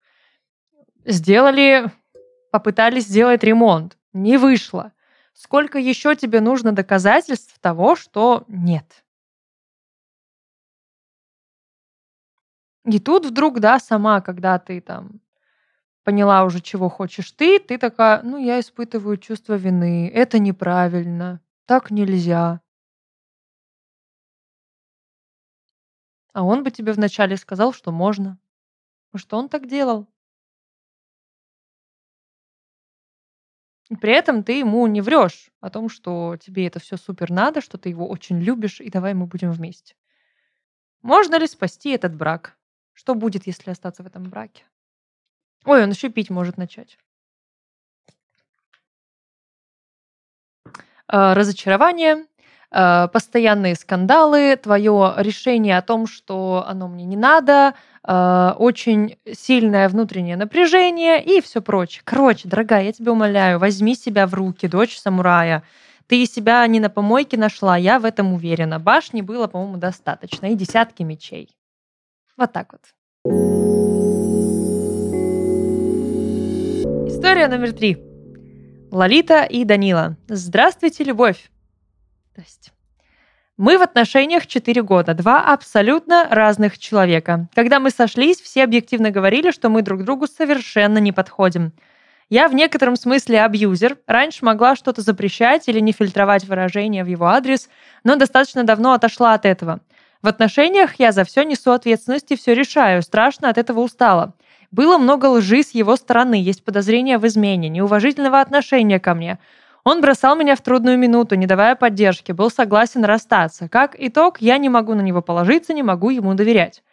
[1.06, 1.91] Сделали
[2.52, 3.98] попытались сделать ремонт.
[4.13, 4.91] Не вышло.
[5.34, 9.04] Сколько еще тебе нужно доказательств того, что нет?
[12.86, 15.22] И тут вдруг, да, сама, когда ты там
[16.04, 21.91] поняла уже, чего хочешь ты, ты такая, ну, я испытываю чувство вины, это неправильно, так
[21.91, 22.62] нельзя.
[26.34, 28.39] А он бы тебе вначале сказал, что можно.
[29.12, 30.08] Потому что он так делал.
[33.89, 37.62] И при этом ты ему не врешь о том, что тебе это все супер надо,
[37.62, 39.95] что ты его очень любишь, и давай мы будем вместе.
[41.03, 42.58] Можно ли спасти этот брак?
[42.93, 44.63] Что будет, если остаться в этом браке?
[45.65, 46.97] Ой, он еще пить может начать.
[51.12, 52.26] Разочарование,
[52.72, 57.74] э, постоянные скандалы, твое решение о том, что оно мне не надо,
[58.08, 62.02] э, очень сильное внутреннее напряжение и все прочее.
[62.06, 65.63] Короче, дорогая, я тебя умоляю, возьми себя в руки, дочь самурая.
[66.08, 68.80] Ты себя не на помойке нашла, я в этом уверена.
[68.80, 70.48] Башни было, по-моему, достаточно.
[70.48, 71.56] И десятки мечей.
[72.36, 72.82] Вот так вот.
[77.08, 78.09] История номер три.
[78.91, 80.15] Лолита и Данила.
[80.28, 81.52] Здравствуйте, любовь.
[82.32, 82.71] Здрасте.
[83.56, 87.49] Мы в отношениях 4 года, два абсолютно разных человека.
[87.54, 91.73] Когда мы сошлись, все объективно говорили, что мы друг другу совершенно не подходим.
[92.30, 93.97] Я в некотором смысле абьюзер.
[94.08, 97.69] Раньше могла что-то запрещать или не фильтровать выражения в его адрес,
[98.04, 99.82] но достаточно давно отошла от этого.
[100.21, 103.04] В отношениях я за все несу ответственность и все решаю.
[103.04, 104.34] Страшно от этого устала.
[104.71, 109.39] Было много лжи с его стороны, есть подозрения в измене, неуважительного отношения ко мне.
[109.84, 113.67] Он бросал меня в трудную минуту, не давая поддержки, был согласен расстаться.
[113.67, 116.84] Как итог, я не могу на него положиться, не могу ему доверять.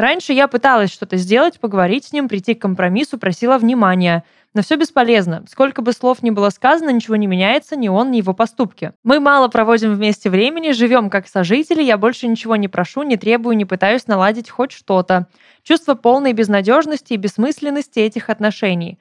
[0.00, 4.74] Раньше я пыталась что-то сделать, поговорить с ним, прийти к компромиссу, просила внимания– но все
[4.76, 5.44] бесполезно.
[5.48, 8.92] Сколько бы слов ни было сказано, ничего не меняется, ни он, ни его поступки.
[9.04, 13.56] Мы мало проводим вместе времени, живем как сожители, я больше ничего не прошу, не требую,
[13.56, 15.28] не пытаюсь наладить хоть что-то.
[15.62, 18.98] Чувство полной безнадежности и бессмысленности этих отношений.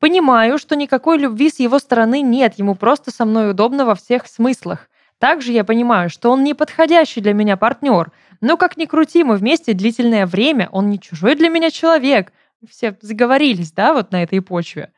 [0.00, 4.26] Понимаю, что никакой любви с его стороны нет, ему просто со мной удобно во всех
[4.26, 4.90] смыслах.
[5.18, 8.10] Также я понимаю, что он не подходящий для меня партнер.
[8.40, 12.32] Но как ни крути, мы вместе длительное время, он не чужой для меня человек
[12.68, 14.92] все заговорились, да, вот на этой почве.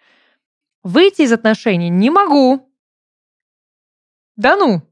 [0.82, 2.68] Выйти из отношений не могу.
[4.36, 4.82] Да ну.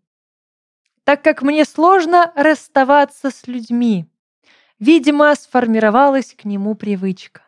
[1.05, 4.07] Так как мне сложно расставаться с людьми.
[4.79, 7.43] Видимо, сформировалась к нему привычка.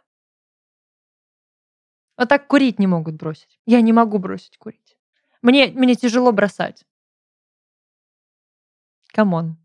[2.16, 3.60] Вот так курить не могут бросить.
[3.64, 4.98] Я не могу бросить курить.
[5.40, 6.84] Мне, мне тяжело бросать.
[9.12, 9.62] Come on.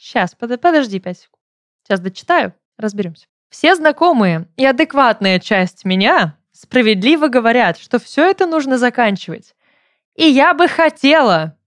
[0.00, 1.42] Сейчас, под, подожди пять секунд.
[1.82, 3.26] Сейчас дочитаю, разберемся.
[3.50, 9.54] Все знакомые и адекватная часть меня справедливо говорят, что все это нужно заканчивать.
[10.14, 11.58] И я бы хотела.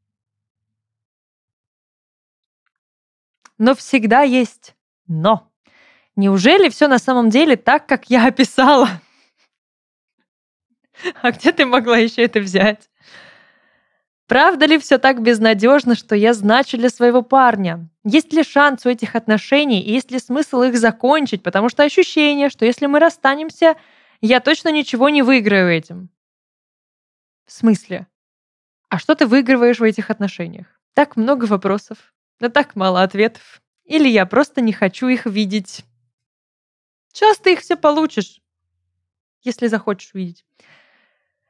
[3.59, 4.75] Но всегда есть
[5.07, 5.51] но.
[6.15, 8.89] Неужели все на самом деле так, как я описала?
[11.21, 12.89] А где ты могла еще это взять?
[14.33, 17.87] Правда ли все так безнадежно, что я значу для своего парня?
[18.03, 21.43] Есть ли шанс у этих отношений и есть ли смысл их закончить?
[21.43, 23.75] Потому что ощущение, что если мы расстанемся,
[24.21, 26.09] я точно ничего не выиграю этим.
[27.45, 28.07] В смысле?
[28.89, 30.65] А что ты выигрываешь в этих отношениях?
[30.95, 31.99] Так много вопросов,
[32.39, 33.61] но так мало ответов.
[33.85, 35.85] Или я просто не хочу их видеть.
[37.11, 38.41] Часто их все получишь,
[39.43, 40.43] если захочешь увидеть.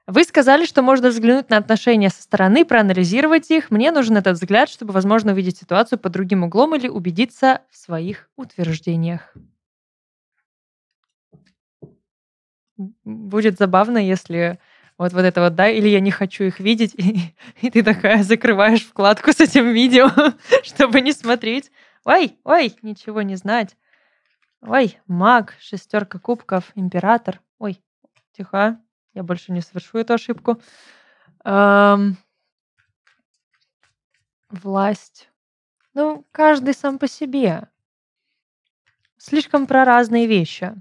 [0.06, 3.72] Вы сказали, что можно взглянуть на отношения со стороны, проанализировать их.
[3.72, 8.30] Мне нужен этот взгляд, чтобы, возможно, увидеть ситуацию под другим углом или убедиться в своих
[8.36, 9.34] утверждениях.
[13.06, 14.60] Будет забавно, если
[14.98, 18.24] вот, вот это вот, да, или я не хочу их видеть, и, и ты такая
[18.24, 20.10] закрываешь вкладку с этим видео,
[20.64, 21.72] чтобы не смотреть.
[22.04, 23.78] Ой, ой, ничего не знать.
[24.62, 27.40] Ой, маг, шестерка кубков, император.
[27.58, 27.82] Ой,
[28.36, 28.83] тихо.
[29.14, 30.60] Я больше не совершу эту ошибку.
[31.44, 32.18] Эм,
[34.50, 35.30] власть.
[35.94, 37.68] Ну, каждый сам по себе.
[39.18, 40.74] Слишком про разные вещи.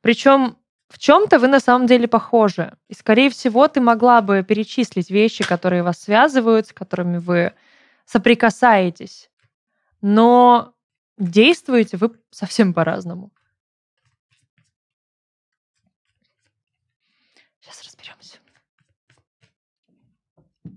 [0.00, 0.56] Причем
[0.88, 2.76] в чем-то вы на самом деле похожи.
[2.88, 7.52] И, скорее всего, ты могла бы перечислить вещи, которые вас связывают, с которыми вы
[8.06, 9.30] соприкасаетесь.
[10.00, 10.74] Но
[11.18, 13.32] действуете вы совсем по-разному.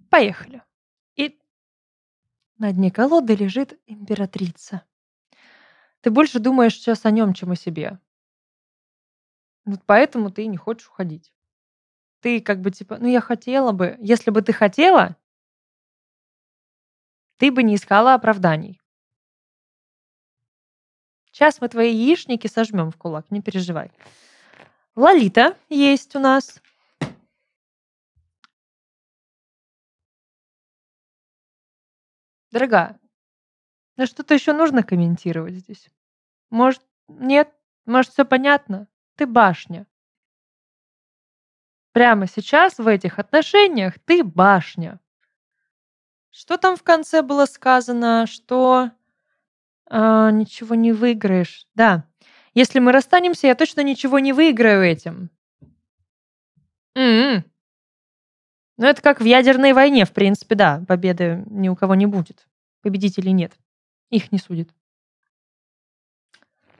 [0.10, 0.64] Поехали.
[1.16, 1.39] И
[2.57, 4.84] на дне колоды лежит императрица.
[6.01, 7.99] Ты больше думаешь сейчас о нем, чем о себе.
[9.66, 11.34] Вот поэтому ты не хочешь уходить.
[12.22, 13.97] ты как бы типа, ну я хотела бы.
[13.99, 15.16] Если бы ты хотела,
[17.38, 18.82] ты бы не искала оправданий.
[21.32, 23.91] Сейчас мы твои яичники сожмем в кулак, не переживай.
[24.95, 26.62] Лолита есть у нас.
[32.52, 33.00] Дорогая,
[33.97, 35.89] ну что-то еще нужно комментировать здесь?
[36.50, 37.54] Может, нет?
[37.86, 38.88] Может, все понятно?
[39.16, 39.86] Ты башня.
[41.91, 45.00] Прямо сейчас в этих отношениях ты башня.
[46.32, 48.26] Что там в конце было сказано?
[48.28, 48.91] Что
[49.89, 51.68] а, ничего не выиграешь.
[51.76, 52.06] Да.
[52.54, 55.30] Если мы расстанемся, я точно ничего не выиграю этим.
[56.95, 57.43] М-м.
[58.80, 60.82] Ну, это как в ядерной войне, в принципе, да.
[60.88, 62.47] Победы ни у кого не будет.
[62.82, 63.51] Победителей нет.
[64.09, 64.69] Их не судят.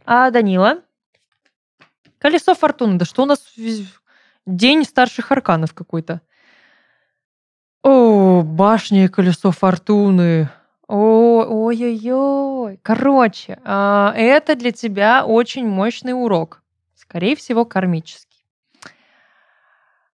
[0.06, 0.82] А Данила?
[2.18, 2.98] Колесо фортуны.
[2.98, 3.54] Да что у нас
[4.46, 6.22] день старших арканов какой-то.
[7.84, 10.50] О, башня и колесо фортуны.
[10.88, 12.80] Ой-ой-ой.
[12.82, 16.64] Короче, а, это для тебя очень мощный урок.
[16.96, 18.46] Скорее всего, кармический.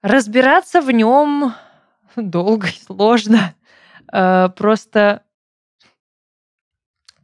[0.01, 1.53] Разбираться в нем
[2.31, 3.55] долго и сложно.
[4.07, 5.23] А, просто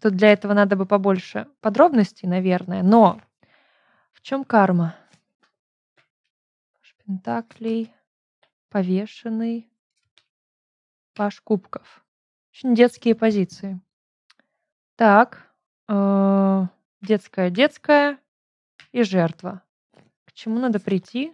[0.02, 2.82] Тут для этого надо бы побольше подробностей, наверное.
[2.82, 3.22] Но
[4.14, 4.96] в чем карма?
[7.06, 7.94] Пентаклей,
[8.70, 9.70] повешенный,
[11.14, 12.06] Паш Кубков.
[12.52, 13.82] Очень детские позиции.
[14.96, 15.52] Так,
[15.90, 16.66] э,
[17.02, 18.18] детская, детская
[18.92, 19.62] и жертва.
[20.26, 21.34] К чему надо прийти?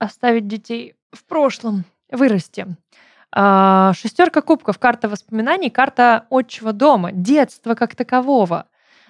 [0.00, 2.66] Оставить детей в прошлом, вырасти.
[3.32, 8.66] А, шестерка кубков, карта воспоминаний, карта отчего дома, детства как такового.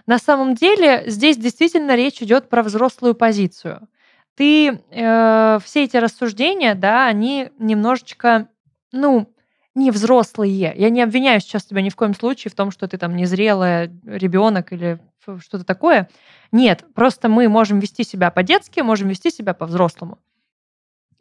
[0.07, 3.89] На самом деле здесь действительно речь идет про взрослую позицию.
[4.35, 8.49] Ты э, все эти рассуждения, да, они немножечко,
[8.91, 9.33] ну,
[9.77, 10.73] не взрослые.
[10.75, 13.93] Я не обвиняю сейчас тебя ни в коем случае в том, что ты там незрелая
[14.05, 16.09] ребенок или что-то такое.
[16.51, 20.19] Нет, просто мы можем вести себя по-детски, можем вести себя по-взрослому.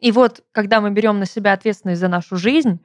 [0.00, 2.80] И вот, когда мы берем на себя ответственность за нашу жизнь,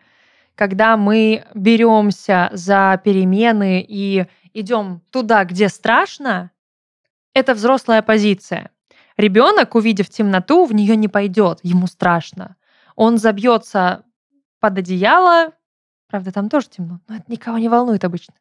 [0.54, 6.52] когда мы беремся за перемены и идем туда, где страшно,
[7.34, 8.72] это взрослая позиция.
[9.18, 12.56] Ребенок, увидев темноту, в нее не пойдет, ему страшно.
[12.96, 14.04] Он забьется
[14.60, 15.52] под одеяло,
[16.10, 18.34] правда, там тоже темно, но это никого не волнует обычно.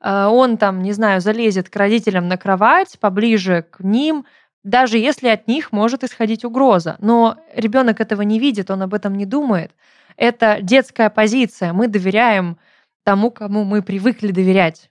[0.00, 4.26] А, он там, не знаю, залезет к родителям на кровать, поближе к ним,
[4.64, 6.96] даже если от них может исходить угроза.
[7.00, 9.72] Но ребенок этого не видит, он об этом не думает.
[10.16, 11.72] Это детская позиция.
[11.72, 12.58] Мы доверяем
[13.04, 14.90] тому, кому мы привыкли доверять.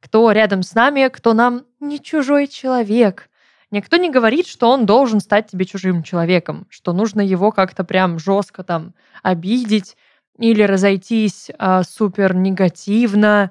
[0.00, 3.28] Кто рядом с нами, кто нам не чужой человек.
[3.70, 8.18] Никто не говорит, что он должен стать тебе чужим человеком, что нужно его как-то прям
[8.18, 9.96] жестко там обидеть
[10.38, 13.50] или разойтись а, супер негативно.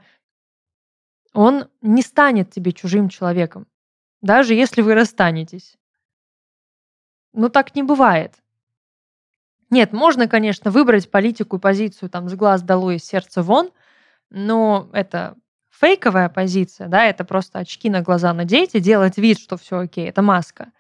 [1.34, 3.68] Он не станет тебе чужим человеком
[4.24, 5.78] даже если вы расстанетесь.
[7.34, 8.34] Ну, так не бывает.
[9.70, 13.72] Нет, можно, конечно, выбрать политику и позицию там с глаз долой, из сердца вон,
[14.30, 15.36] но это
[15.70, 20.08] фейковая позиция, да, это просто очки на глаза надеть и делать вид, что все окей,
[20.08, 20.72] это маска.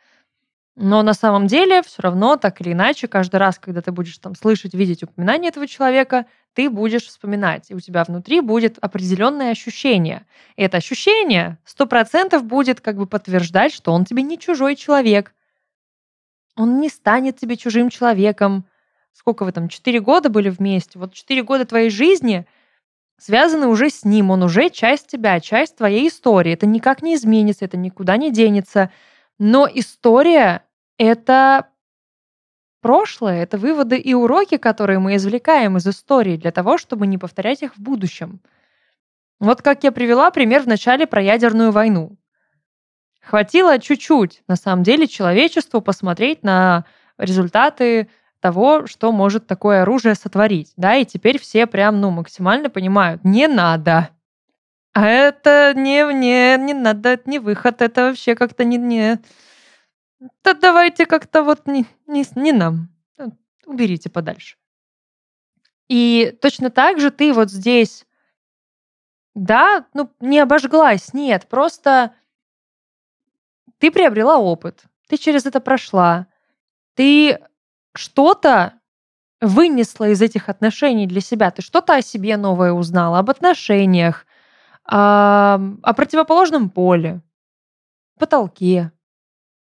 [0.75, 4.35] Но на самом деле все равно, так или иначе, каждый раз, когда ты будешь там
[4.35, 10.25] слышать, видеть упоминание этого человека, ты будешь вспоминать, и у тебя внутри будет определенное ощущение.
[10.55, 15.33] И это ощущение сто процентов будет как бы подтверждать, что он тебе не чужой человек.
[16.55, 18.65] Он не станет тебе чужим человеком.
[19.13, 20.97] Сколько вы там, четыре года были вместе?
[20.97, 22.47] Вот четыре года твоей жизни
[23.17, 24.31] связаны уже с ним.
[24.31, 26.53] Он уже часть тебя, часть твоей истории.
[26.53, 28.91] Это никак не изменится, это никуда не денется.
[29.39, 30.63] Но история—
[30.97, 31.67] это
[32.81, 37.63] прошлое, это выводы и уроки, которые мы извлекаем из истории для того, чтобы не повторять
[37.63, 38.41] их в будущем.
[39.39, 42.17] Вот как я привела пример в начале про ядерную войну.
[43.21, 46.85] Хватило чуть-чуть, на самом деле, человечеству посмотреть на
[47.17, 48.09] результаты
[48.41, 50.73] того, что может такое оружие сотворить.
[50.75, 54.09] Да, и теперь все прям, ну, максимально понимают, не надо.
[54.93, 59.19] А это не, не, не надо, это не выход, это вообще как-то не, не...
[60.43, 62.89] Да давайте как-то вот не, не, не нам.
[63.17, 63.25] Э,
[63.65, 64.55] уберите подальше.
[65.89, 68.05] И точно так же ты вот здесь,
[69.33, 72.13] да, ну, не обожглась, нет, просто
[73.79, 76.27] ты приобрела опыт, ты через это прошла,
[76.93, 77.39] ты
[77.95, 78.79] что-то
[79.41, 84.25] вынесла из этих отношений для себя, ты что-то о себе новое узнала, об отношениях,
[84.85, 87.21] а, о противоположном поле,
[88.19, 88.91] потолке,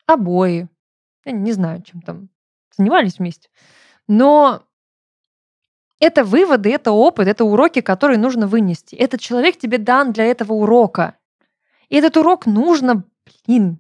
[0.06, 0.68] обои.
[1.26, 2.30] Я не знаю, чем там
[2.76, 3.50] занимались вместе.
[4.08, 4.64] Но
[6.00, 8.96] это выводы, это опыт, это уроки, которые нужно вынести.
[8.96, 11.18] Этот человек тебе дан для этого урока.
[11.90, 13.04] И этот урок нужно,
[13.46, 13.80] блин,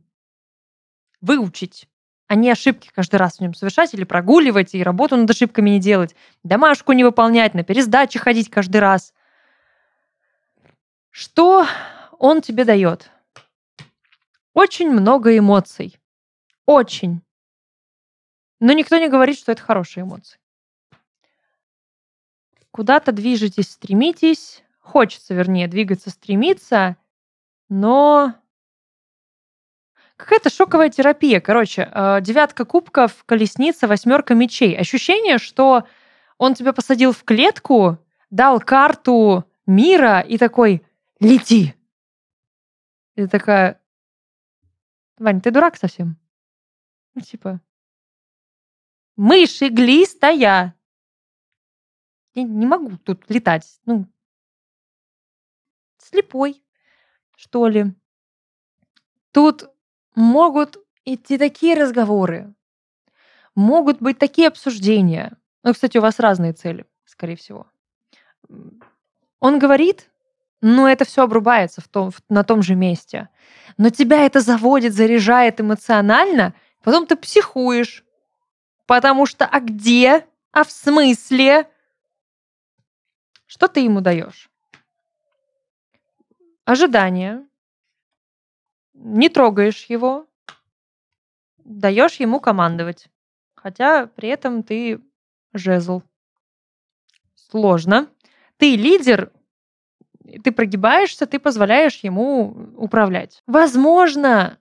[1.21, 1.87] выучить,
[2.27, 5.79] а не ошибки каждый раз в нем совершать или прогуливать, и работу над ошибками не
[5.79, 9.13] делать, домашку не выполнять, на пересдачи ходить каждый раз.
[11.19, 11.67] Что
[12.17, 13.11] он тебе дает?
[14.53, 15.99] Очень много эмоций.
[16.65, 17.21] Очень.
[18.61, 20.39] Но никто не говорит, что это хорошие эмоции.
[22.71, 24.63] Куда-то движетесь, стремитесь.
[24.79, 26.95] Хочется, вернее, двигаться, стремиться.
[27.67, 28.33] Но
[30.15, 31.41] какая-то шоковая терапия.
[31.41, 34.73] Короче, э, девятка кубков, колесница, восьмерка мечей.
[34.73, 35.85] Ощущение, что
[36.37, 37.97] он тебя посадил в клетку,
[38.29, 40.81] дал карту мира и такой
[41.19, 41.75] «Лети!»
[43.15, 43.81] И такая
[45.17, 46.17] «Вань, ты дурак совсем?»
[47.13, 47.61] Ну, типа
[49.15, 50.75] «Мышь иглистая!»
[52.35, 53.79] Я не могу тут летать.
[53.85, 54.05] Ну,
[55.97, 56.63] слепой,
[57.35, 57.93] что ли.
[59.31, 59.69] Тут
[60.15, 62.53] могут идти такие разговоры,
[63.55, 65.37] могут быть такие обсуждения.
[65.63, 67.67] Ну, кстати, у вас разные цели, скорее всего.
[69.39, 70.09] Он говорит,
[70.61, 73.29] но это все обрубается в том, в, на том же месте.
[73.77, 76.53] Но тебя это заводит, заряжает эмоционально,
[76.83, 78.03] потом ты психуешь.
[78.85, 80.25] Потому что а где?
[80.51, 81.69] А в смысле?
[83.45, 84.49] Что ты ему даешь?
[86.65, 87.45] Ожидание.
[88.93, 90.27] Не трогаешь его.
[91.57, 93.07] Даешь ему командовать.
[93.55, 95.01] Хотя при этом ты
[95.53, 96.01] жезл.
[97.35, 98.07] Сложно.
[98.57, 99.31] Ты лидер,
[100.37, 103.41] ты прогибаешься, ты позволяешь ему управлять.
[103.47, 104.57] Возможно,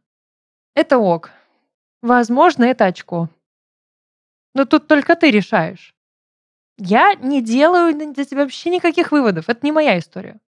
[0.75, 1.31] это ок.
[2.01, 3.29] Возможно, это очко.
[4.55, 5.95] Но тут только ты решаешь.
[6.79, 9.49] Я не делаю для тебя вообще никаких выводов.
[9.49, 10.41] Это не моя история.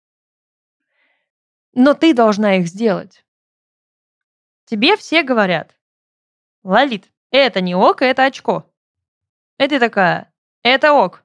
[1.73, 3.25] Но ты должна их сделать.
[4.65, 5.75] Тебе все говорят,
[6.63, 8.71] Лолит, это не ок, это очко.
[9.57, 11.23] Ты такая, это ок.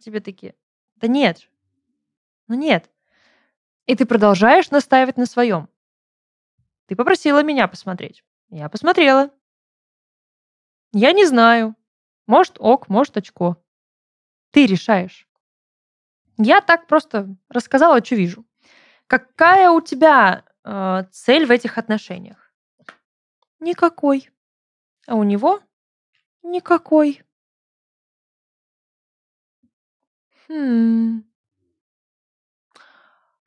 [0.00, 0.54] Тебе такие,
[0.96, 1.48] да нет.
[2.48, 2.90] Ну нет.
[3.86, 5.68] И ты продолжаешь настаивать на своем.
[6.86, 8.24] Ты попросила меня посмотреть.
[8.50, 9.30] Я посмотрела.
[10.92, 11.74] Я не знаю.
[12.26, 13.56] Может ок, может очко.
[14.50, 15.26] Ты решаешь.
[16.38, 18.44] Я так просто рассказала, что вижу.
[19.06, 22.52] Какая у тебя э, цель в этих отношениях?
[23.60, 24.30] Никакой.
[25.06, 25.60] А у него?
[26.42, 27.22] Никакой.
[30.48, 31.24] Хм.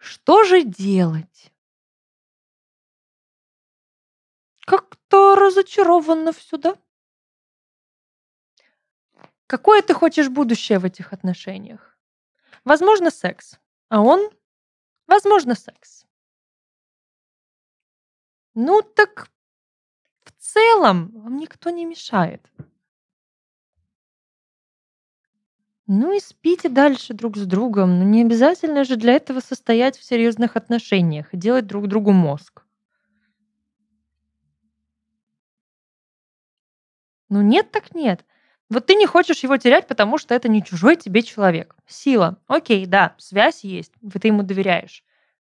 [0.05, 1.51] Что же делать?
[4.67, 6.77] Как-то разочарованно все, да?
[9.47, 11.97] Какое ты хочешь будущее в этих отношениях?
[12.63, 13.59] Возможно, секс.
[13.89, 14.29] А он?
[15.07, 16.05] Возможно, секс.
[18.53, 19.31] Ну так
[20.23, 22.47] в целом вам никто не мешает.
[25.87, 27.99] Ну и спите дальше друг с другом.
[27.99, 32.63] Но не обязательно же для этого состоять в серьезных отношениях и делать друг другу мозг.
[37.29, 38.25] Ну нет так нет.
[38.69, 41.75] Вот ты не хочешь его терять, потому что это не чужой тебе человек.
[41.85, 42.39] Сила.
[42.47, 45.03] Окей, да, связь есть, ты ему доверяешь.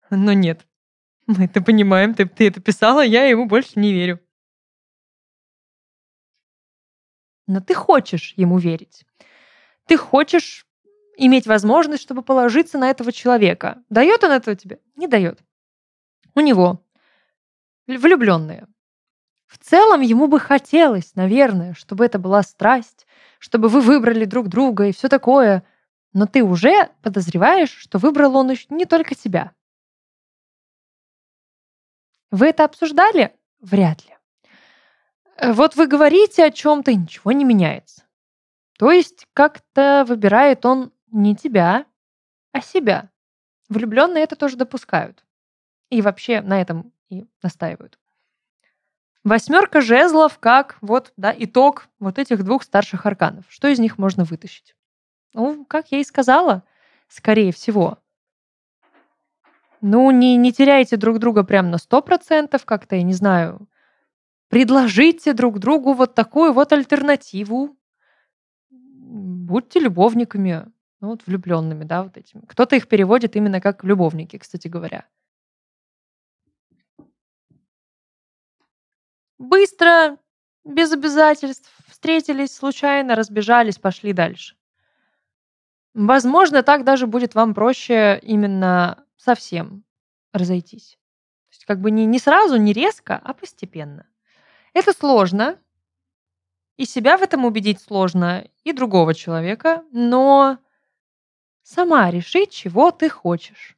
[0.09, 0.65] Но нет.
[1.27, 4.19] Мы это понимаем, ты, ты это писала, я ему больше не верю.
[7.45, 9.05] Но ты хочешь ему верить.
[9.89, 10.67] Ты хочешь
[11.17, 13.81] иметь возможность, чтобы положиться на этого человека.
[13.89, 14.79] Дает он этого тебе?
[14.95, 15.39] Не дает.
[16.35, 16.85] У него
[17.87, 18.67] влюбленные.
[19.47, 23.07] В целом ему бы хотелось, наверное, чтобы это была страсть,
[23.39, 25.63] чтобы вы выбрали друг друга и все такое.
[26.13, 29.53] Но ты уже подозреваешь, что выбрал он не только тебя.
[32.29, 33.35] Вы это обсуждали?
[33.59, 34.15] Вряд ли.
[35.37, 38.03] Э, вот вы говорите о чем-то, и ничего не меняется.
[38.79, 41.85] То есть как-то выбирает он не тебя,
[42.53, 43.09] а себя.
[43.67, 45.25] Влюбленные это тоже допускают.
[45.89, 47.99] И вообще на этом и настаивают.
[49.25, 53.43] Восьмерка жезлов как вот, да, итог вот этих двух старших арканов.
[53.49, 54.77] Что из них можно вытащить?
[55.33, 56.63] Ну, как я и сказала,
[57.09, 57.97] скорее всего.
[59.81, 63.67] Ну, не, не теряйте друг друга прям на сто процентов, как-то, я не знаю.
[64.47, 67.75] Предложите друг другу вот такую вот альтернативу.
[69.49, 70.71] Будьте любовниками,
[71.01, 72.43] ну вот влюбленными, да, вот этими.
[72.45, 75.07] Кто-то их переводит именно как любовники, кстати говоря.
[79.39, 80.17] Быстро,
[80.63, 84.55] без обязательств, встретились случайно, разбежались, пошли дальше.
[85.95, 89.83] Возможно, так даже будет вам проще именно совсем
[90.31, 90.99] разойтись.
[91.49, 94.05] То есть как бы не, не сразу, не резко, а постепенно.
[94.75, 95.57] Это сложно,
[96.79, 100.59] и себя в этом убедить сложно, и другого человека, но
[101.61, 103.77] сама реши, чего ты хочешь.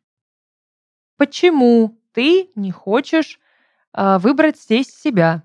[1.17, 3.39] Почему ты не хочешь
[3.93, 5.41] э, выбрать здесь себя?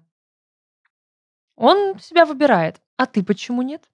[1.57, 3.89] Он себя выбирает, а ты почему нет?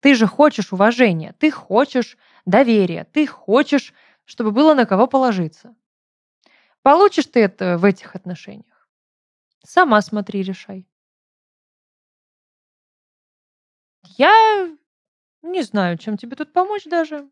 [0.00, 2.16] Ты же хочешь уважения, ты хочешь
[2.46, 3.92] доверия, ты хочешь,
[4.24, 5.76] чтобы было на кого положиться.
[6.80, 8.69] Получишь ты это в этих отношениях?
[9.64, 10.86] Сама смотри, решай.
[14.16, 14.68] Я
[15.42, 17.28] не знаю, чем тебе тут помочь даже.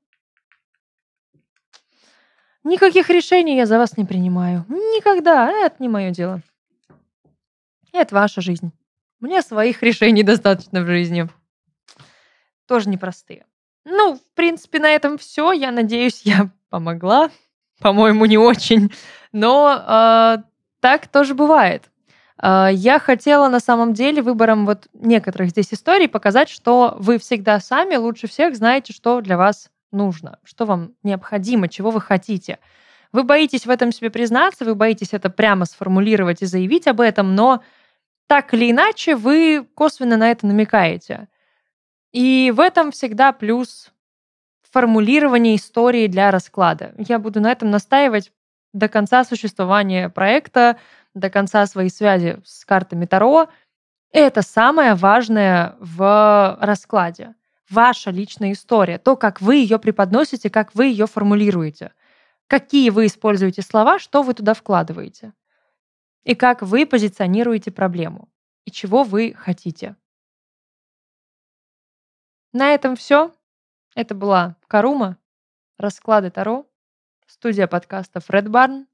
[2.64, 4.64] Никаких решений я за вас не принимаю.
[4.68, 5.50] Никогда.
[5.50, 6.42] Это не мое дело.
[7.92, 8.72] Это ваша жизнь.
[9.20, 11.28] Мне своих решений достаточно в жизни.
[12.66, 13.46] Тоже непростые.
[13.84, 15.52] Ну, в принципе, на этом все.
[15.52, 17.30] Я надеюсь, я помогла.
[17.80, 18.92] По-моему, не очень.
[19.32, 20.42] Но э,
[20.80, 21.90] так тоже бывает.
[22.42, 27.60] Э, я хотела на самом деле выбором вот некоторых здесь историй показать, что вы всегда
[27.60, 32.58] сами лучше всех знаете, что для вас нужно, что вам необходимо, чего вы хотите.
[33.12, 37.34] Вы боитесь в этом себе признаться, вы боитесь это прямо сформулировать и заявить об этом,
[37.34, 37.62] но
[38.26, 41.28] так или иначе вы косвенно на это намекаете.
[42.12, 43.90] И в этом всегда плюс
[44.70, 46.94] формулирование истории для расклада.
[46.98, 48.30] Я буду на этом настаивать
[48.72, 50.78] до конца существования проекта,
[51.14, 53.48] до конца своей связи с картами Таро.
[54.10, 57.34] Это самое важное в раскладе.
[57.68, 61.92] Ваша личная история, то, как вы ее преподносите, как вы ее формулируете,
[62.46, 65.34] какие вы используете слова, что вы туда вкладываете,
[66.24, 68.30] и как вы позиционируете проблему,
[68.64, 69.96] и чего вы хотите.
[72.52, 73.34] На этом все.
[73.94, 75.18] Это была Карума,
[75.76, 76.66] расклады Таро,
[77.28, 78.86] студия подкастов Red Barn.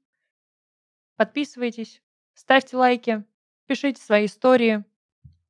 [1.15, 3.23] Подписывайтесь, ставьте лайки,
[3.65, 4.83] пишите свои истории.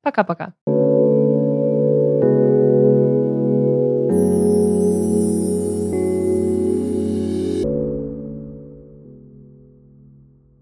[0.00, 0.54] Пока-пока.